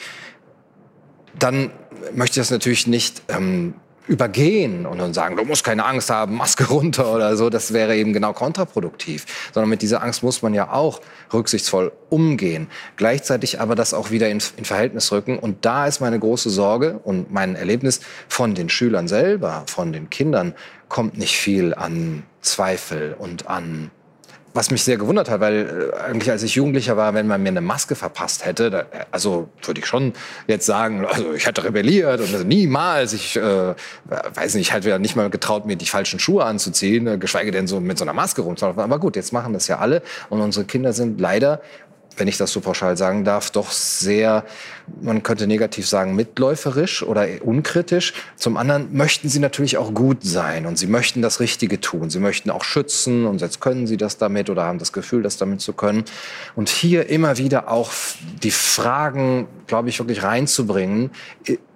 dann 1.38 1.72
möchte 2.14 2.40
ich 2.40 2.48
das 2.48 2.52
natürlich 2.52 2.88
nicht 2.88 3.22
ähm, 3.28 3.76
übergehen 4.12 4.86
und 4.86 4.98
dann 5.00 5.14
sagen, 5.14 5.38
du 5.38 5.46
musst 5.46 5.64
keine 5.64 5.86
Angst 5.86 6.10
haben, 6.10 6.36
Maske 6.36 6.68
runter 6.68 7.16
oder 7.16 7.38
so, 7.38 7.50
das 7.50 7.72
wäre 7.72 7.96
eben 7.96 8.12
genau 8.12 8.34
kontraproduktiv. 8.34 9.26
Sondern 9.54 9.70
mit 9.70 9.82
dieser 9.82 10.04
Angst 10.04 10.22
muss 10.22 10.42
man 10.42 10.54
ja 10.54 10.74
auch 10.74 11.00
rücksichtsvoll 11.32 11.94
umgehen. 12.10 12.68
Gleichzeitig 12.98 13.62
aber 13.62 13.74
das 13.74 13.94
auch 13.94 14.12
wieder 14.12 14.28
in, 14.28 14.44
in 14.58 14.66
Verhältnis 14.66 15.14
rücken. 15.14 15.40
Und 15.40 15.64
da 15.64 15.88
ist 15.88 16.02
meine 16.02 16.20
große 16.20 16.50
Sorge 16.50 17.00
und 17.06 17.32
mein 17.32 17.56
Erlebnis 17.56 18.02
von 18.28 18.54
den 18.54 18.68
Schülern 18.68 19.08
selber, 19.08 19.64
von 19.68 19.94
den 19.94 20.10
Kindern, 20.10 20.56
kommt 20.90 21.18
nicht 21.18 21.38
viel 21.38 21.74
an 21.74 22.24
Zweifel 22.42 23.16
und 23.18 23.48
an 23.48 23.92
was 24.54 24.72
mich 24.72 24.84
sehr 24.84 24.98
gewundert 24.98 25.30
hat, 25.30 25.40
weil 25.40 25.92
äh, 25.94 26.00
eigentlich 26.02 26.30
als 26.32 26.44
ich 26.44 26.56
Jugendlicher 26.56 26.98
war, 26.98 27.14
wenn 27.14 27.28
man 27.28 27.42
mir 27.42 27.50
eine 27.50 27.62
Maske 27.62 27.96
verpasst 27.96 28.46
hätte, 28.46 28.70
da, 28.70 28.86
also 29.12 29.50
würde 29.64 29.80
ich 29.80 29.86
schon 29.86 30.14
jetzt 30.48 30.66
sagen, 30.66 31.06
also 31.06 31.34
ich 31.34 31.46
hätte 31.46 31.64
rebelliert 31.64 32.20
und 32.20 32.34
also 32.34 32.46
niemals, 32.46 33.14
ich 33.14 33.38
äh, 33.38 33.74
weiß 34.06 34.56
nicht, 34.56 34.68
ich 34.68 34.74
hätte 34.74 35.00
nicht 35.00 35.16
mal 35.16 35.30
getraut, 35.30 35.66
mir 35.66 35.76
die 35.76 35.86
falschen 35.86 36.20
Schuhe 36.20 36.46
anzuziehen, 36.46 37.08
äh, 37.08 37.18
geschweige 37.18 37.52
denn 37.52 37.68
so 37.68 37.80
mit 37.80 37.98
so 37.98 38.06
einer 38.06 38.14
Maske 38.14 38.42
rumzulaufen. 38.42 38.82
Aber 38.82 39.00
gut, 39.00 39.16
jetzt 39.16 39.34
machen 39.34 39.54
das 39.54 39.68
ja 39.68 39.80
alle 39.80 40.02
und 40.30 40.42
unsere 40.42 40.66
Kinder 40.66 40.94
sind 40.94 41.20
leider 41.20 41.62
wenn 42.18 42.28
ich 42.28 42.38
das 42.38 42.52
so 42.52 42.62
pauschal 42.62 42.98
sagen 42.98 43.24
darf, 43.24 43.52
doch 43.52 43.72
sehr, 43.72 44.46
man 45.02 45.24
könnte 45.24 45.48
negativ 45.48 45.88
sagen, 45.88 46.16
mitläuferisch 46.16 47.04
oder 47.04 47.28
unkritisch. 47.42 48.14
Zum 48.36 48.58
anderen 48.58 48.96
möchten 48.96 49.30
sie 49.30 49.40
natürlich 49.40 49.78
auch 49.78 49.94
gut 49.94 50.24
sein 50.24 50.66
und 50.66 50.78
sie 50.78 50.88
möchten 50.88 51.22
das 51.22 51.40
Richtige 51.40 51.80
tun. 51.80 52.10
Sie 52.10 52.20
möchten 52.20 52.50
auch 52.50 52.64
schützen 52.64 53.26
und 53.26 53.42
jetzt 53.42 53.62
können 53.62 53.88
sie 53.88 53.98
das 53.98 54.18
damit 54.18 54.50
oder 54.50 54.64
haben 54.64 54.80
das 54.80 54.94
Gefühl, 54.94 55.24
das 55.24 55.38
damit 55.38 55.62
zu 55.62 55.74
können. 55.74 56.04
Und 56.56 56.70
hier 56.70 57.10
immer 57.10 57.38
wieder 57.38 57.70
auch 57.72 57.92
die 58.44 58.52
Fragen, 58.52 59.48
glaube 59.68 59.90
ich, 59.90 60.00
wirklich 60.00 60.24
reinzubringen, 60.24 61.12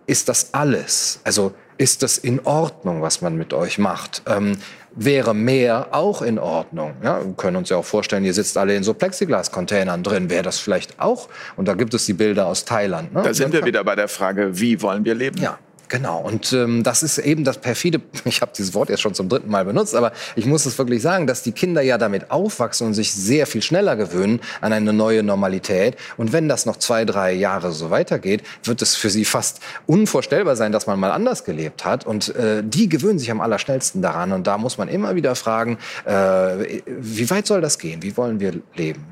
ist 0.08 0.30
das 0.30 0.54
alles? 0.54 1.20
Also 1.24 1.54
ist 1.78 2.04
das 2.04 2.18
in 2.18 2.46
Ordnung, 2.46 3.02
was 3.02 3.22
man 3.22 3.36
mit 3.36 3.54
euch 3.54 3.78
macht? 3.78 4.24
Ähm, 4.28 4.58
wäre 4.96 5.34
mehr 5.34 5.90
auch 5.92 6.22
in 6.22 6.40
Ordnung. 6.40 6.94
Ja, 7.04 7.24
wir 7.24 7.34
können 7.34 7.58
uns 7.58 7.70
ja 7.70 7.78
auch 7.78 7.86
vorstellen, 7.86 8.24
ihr 8.24 8.34
sitzt 8.34 8.58
alle 8.58 8.76
in 8.76 8.84
so 8.84 8.94
Plexiglas-Containern 8.94 10.04
drin. 10.04 10.30
Wäre 10.30 10.44
das 10.44 10.60
vielleicht 10.60 11.00
auch? 11.00 11.30
Und 11.56 11.68
da 11.68 11.74
gibt 11.74 11.94
es 11.94 12.06
die 12.06 12.14
Bilder 12.14 12.48
aus 12.48 12.66
Thailand. 12.66 13.14
Ne? 13.14 13.22
Da 13.24 13.34
sind 13.34 13.54
wir 13.54 13.66
wieder 13.66 13.84
bei 13.84 13.96
der 13.96 14.08
Frage, 14.08 14.60
wie 14.60 14.82
wollen 14.82 15.04
wir 15.06 15.16
leben? 15.16 15.38
Ja, 15.42 15.60
Genau, 15.88 16.20
und 16.20 16.52
ähm, 16.54 16.82
das 16.84 17.04
ist 17.04 17.20
eben 17.20 17.44
das 17.44 17.60
perfide, 17.60 18.02
ich 18.26 18.42
habe 18.42 18.52
dieses 18.58 18.74
Wort 18.74 18.90
jetzt 18.90 19.02
schon 19.02 19.14
zum 19.14 19.30
dritten 19.30 19.50
Mal 19.50 19.66
benutzt, 19.66 19.96
aber 19.96 20.12
ich 20.36 20.46
muss 20.46 20.66
es 20.66 20.78
wirklich 20.78 21.02
sagen, 21.02 21.28
dass 21.28 21.44
die 21.44 21.52
Kinder 21.52 21.82
ja 21.82 21.98
damit 21.98 22.32
aufwachsen 22.32 22.88
und 22.88 22.94
sich 22.94 23.14
sehr 23.14 23.46
viel 23.46 23.62
schneller 23.62 23.96
gewöhnen 23.96 24.40
an 24.62 24.74
eine 24.74 24.94
neue 24.94 25.22
Normalität. 25.22 25.96
Und 26.18 26.34
wenn 26.34 26.50
das 26.50 26.66
noch 26.66 26.78
zwei, 26.78 27.06
drei 27.06 27.34
Jahre 27.34 27.72
so 27.72 27.92
weitergeht, 27.92 28.44
wird 28.64 28.82
es 28.82 28.96
für 28.96 29.10
sie 29.10 29.26
fast 29.26 29.60
unvorstellbar 29.86 30.56
sein, 30.56 30.72
dass 30.72 30.88
man 30.88 31.00
mal 31.00 31.12
anders 31.12 31.44
gelebt 31.44 31.86
hat. 31.86 32.06
Und 32.06 32.36
äh, 32.36 32.64
die 32.64 32.90
gewöhnen 32.90 33.20
sich 33.20 33.30
am 33.30 33.42
allerschnellsten 33.42 34.02
daran. 34.02 34.32
Und 34.32 34.48
da 34.48 34.58
muss 34.58 34.78
man 34.78 34.88
immer 34.88 35.16
wieder 35.16 35.36
fragen, 35.36 35.78
äh, 36.06 36.82
wie 36.88 37.30
weit 37.30 37.46
soll 37.46 37.62
das 37.62 37.78
gehen? 37.78 38.02
Wie 38.02 38.18
wollen 38.18 38.40
wir 38.40 38.62
leben? 38.76 39.06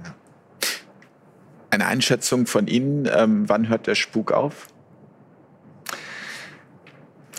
Eine 1.70 1.88
Einschätzung 1.88 2.46
von 2.46 2.68
Ihnen, 2.68 3.10
ähm, 3.12 3.48
wann 3.48 3.68
hört 3.68 3.88
der 3.88 3.96
Spuk 3.96 4.32
auf? 4.32 4.68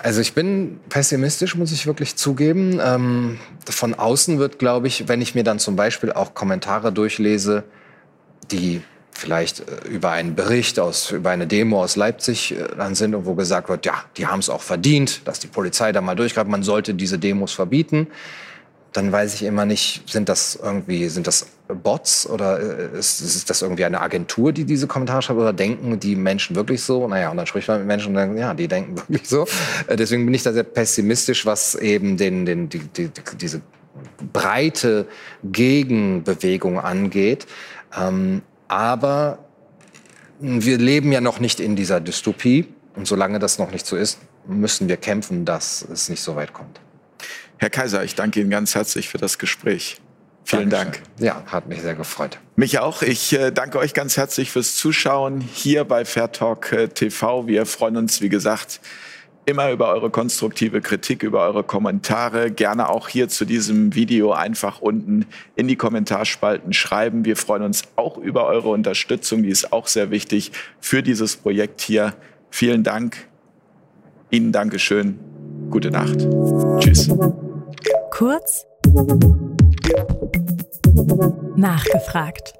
Also 0.05 0.21
ich 0.21 0.35
bin 0.35 0.81
pessimistisch, 0.91 1.57
muss 1.57 1.73
ich 1.73 1.87
wirklich 1.87 2.15
zugeben. 2.15 2.79
Ähm, 2.79 3.39
von 3.67 3.95
außen 3.95 4.39
wird, 4.39 4.59
glaube 4.59 4.87
ich, 4.87 5.09
wenn 5.09 5.23
ich 5.23 5.35
mir 5.35 5.45
dann 5.45 5.59
zum 5.59 5.77
Beispiel 5.77 6.13
auch 6.13 6.35
Kommentare 6.35 6.93
durchlese, 6.93 7.65
die 8.51 8.83
vielleicht 9.13 9.61
äh, 9.61 9.89
über 9.89 10.11
einen 10.11 10.35
Bericht 10.35 10.79
aus, 10.79 11.11
über 11.11 11.31
eine 11.31 11.47
Demo 11.47 11.83
aus 11.83 11.97
Leipzig 11.97 12.53
äh, 12.53 12.67
dann 12.77 12.95
sind 12.95 13.15
und 13.15 13.25
wo 13.25 13.35
gesagt 13.35 13.71
wird, 13.71 13.87
ja, 13.87 13.95
die 14.19 14.27
haben 14.27 14.41
es 14.41 14.51
auch 14.51 14.61
verdient, 14.61 15.27
dass 15.27 15.39
die 15.39 15.47
Polizei 15.47 15.91
da 15.91 16.03
mal 16.03 16.17
durchgreift, 16.17 16.51
man 16.51 16.65
sollte 16.65 16.93
diese 16.93 17.19
Demos 17.19 17.55
verbieten 17.55 18.09
dann 18.95 19.11
weiß 19.11 19.35
ich 19.35 19.43
immer 19.43 19.67
nicht, 19.67 20.09
sind 20.09 20.29
das 20.29 20.57
irgendwie, 20.63 21.09
sind 21.09 21.27
das 21.27 21.47
Bots 21.67 22.29
oder 22.29 22.61
äh, 22.61 22.99
ist, 22.99 23.21
ist 23.21 23.51
das 23.51 23.61
irgendwie 23.61 23.85
eine 23.85 24.01
Agentur, 24.01 24.53
die 24.53 24.65
diese 24.65 24.87
Kommentare 24.87 25.21
schreibt 25.21 25.41
oder 25.41 25.53
denken 25.53 25.99
die 25.99 26.15
Menschen 26.15 26.55
wirklich 26.55 26.81
so? 26.81 27.07
Naja, 27.09 27.31
und 27.31 27.37
dann 27.37 27.47
spricht 27.47 27.67
man 27.67 27.79
mit 27.79 27.89
Menschen 27.89 28.09
und 28.11 28.15
dann, 28.15 28.39
ja, 28.39 28.55
die 28.55 28.69
denken 28.69 28.97
wirklich 29.09 29.29
so. 29.29 29.47
Äh, 29.89 29.97
deswegen 29.97 30.25
bin 30.25 30.33
ich 30.33 30.45
da 30.45 30.53
sehr 30.53 30.63
pessimistisch, 30.63 31.45
was 31.45 31.75
eben 31.75 32.17
den, 32.17 32.47
den, 32.47 32.69
die, 32.69 32.79
die, 32.79 33.11
diese 33.37 33.63
breite 34.33 35.07
Gegenbewegung 35.43 36.79
angeht. 36.79 37.49
Ähm, 37.99 38.43
aber 38.69 39.41
wir 40.39 40.79
leben 40.79 41.11
ja 41.11 41.21
noch 41.21 41.41
nicht 41.41 41.59
in 41.59 41.75
dieser 41.75 42.01
Dystopie. 42.01 42.73
Und 42.95 43.09
solange 43.09 43.41
das 43.41 43.59
noch 43.59 43.73
nicht 43.73 43.87
so 43.87 43.97
ist, 43.97 44.21
müssen 44.47 44.89
wir 44.89 44.99
kämpfen, 44.99 45.45
dass 45.45 45.83
es 45.83 46.09
nicht 46.09 46.21
so 46.21 46.37
weit 46.37 46.53
kommt. 46.53 46.79
Herr 47.59 47.71
Kaiser, 47.71 48.05
ich 48.05 48.15
danke 48.15 48.41
Ihnen 48.41 48.51
ganz 48.51 48.75
herzlich 48.75 49.09
für 49.09 49.19
das 49.19 49.39
Gespräch. 49.39 49.99
Vielen 50.45 50.69
Dankeschön. 50.69 51.05
Dank. 51.17 51.25
Ja, 51.25 51.43
hat 51.47 51.69
mich 51.69 51.81
sehr 51.81 51.95
gefreut. 51.95 52.39
Mich 52.57 52.79
auch. 52.79 53.03
Ich 53.03 53.33
äh, 53.33 53.51
danke 53.51 53.79
euch 53.79 53.95
ganz 53.95 54.17
herzlich 54.17 54.51
fürs 54.51 54.77
Zuschauen 54.77 55.41
hier 55.41 55.85
bei 55.85 56.05
Fair 56.05 56.33
Talk 56.33 56.73
äh, 56.73 56.89
TV. 56.89 57.47
Wir 57.47 57.65
freuen 57.65 57.97
uns, 57.97 58.21
wie 58.21 58.29
gesagt, 58.29 58.81
immer 59.47 59.71
über 59.71 59.89
eure 59.89 60.11
konstruktive 60.11 60.81
Kritik, 60.81 61.23
über 61.23 61.41
eure 61.41 61.65
Kommentare. 61.65 62.51
Gerne 62.51 62.91
auch 62.91 63.09
hier 63.09 63.29
zu 63.29 63.45
diesem 63.45 63.95
Video 63.95 64.33
einfach 64.33 64.81
unten 64.81 65.27
in 65.57 65.69
die 65.69 65.77
Kommentarspalten 65.77 66.73
schreiben. 66.73 67.25
Wir 67.25 67.37
freuen 67.37 67.63
uns 67.63 67.83
auch 67.97 68.19
über 68.19 68.47
eure 68.47 68.69
Unterstützung. 68.69 69.43
Die 69.43 69.51
ist 69.51 69.73
auch 69.73 69.87
sehr 69.87 70.11
wichtig 70.11 70.53
für 70.81 71.03
dieses 71.03 71.37
Projekt 71.37 71.81
hier. 71.81 72.15
Vielen 72.51 72.83
Dank. 72.83 73.17
Ihnen 74.31 74.53
Dankeschön. 74.53 75.19
Gute 75.71 75.91
Nacht. 75.91 76.27
Tschüss. 76.81 77.09
Kurz 78.17 78.65
nachgefragt. 81.57 82.55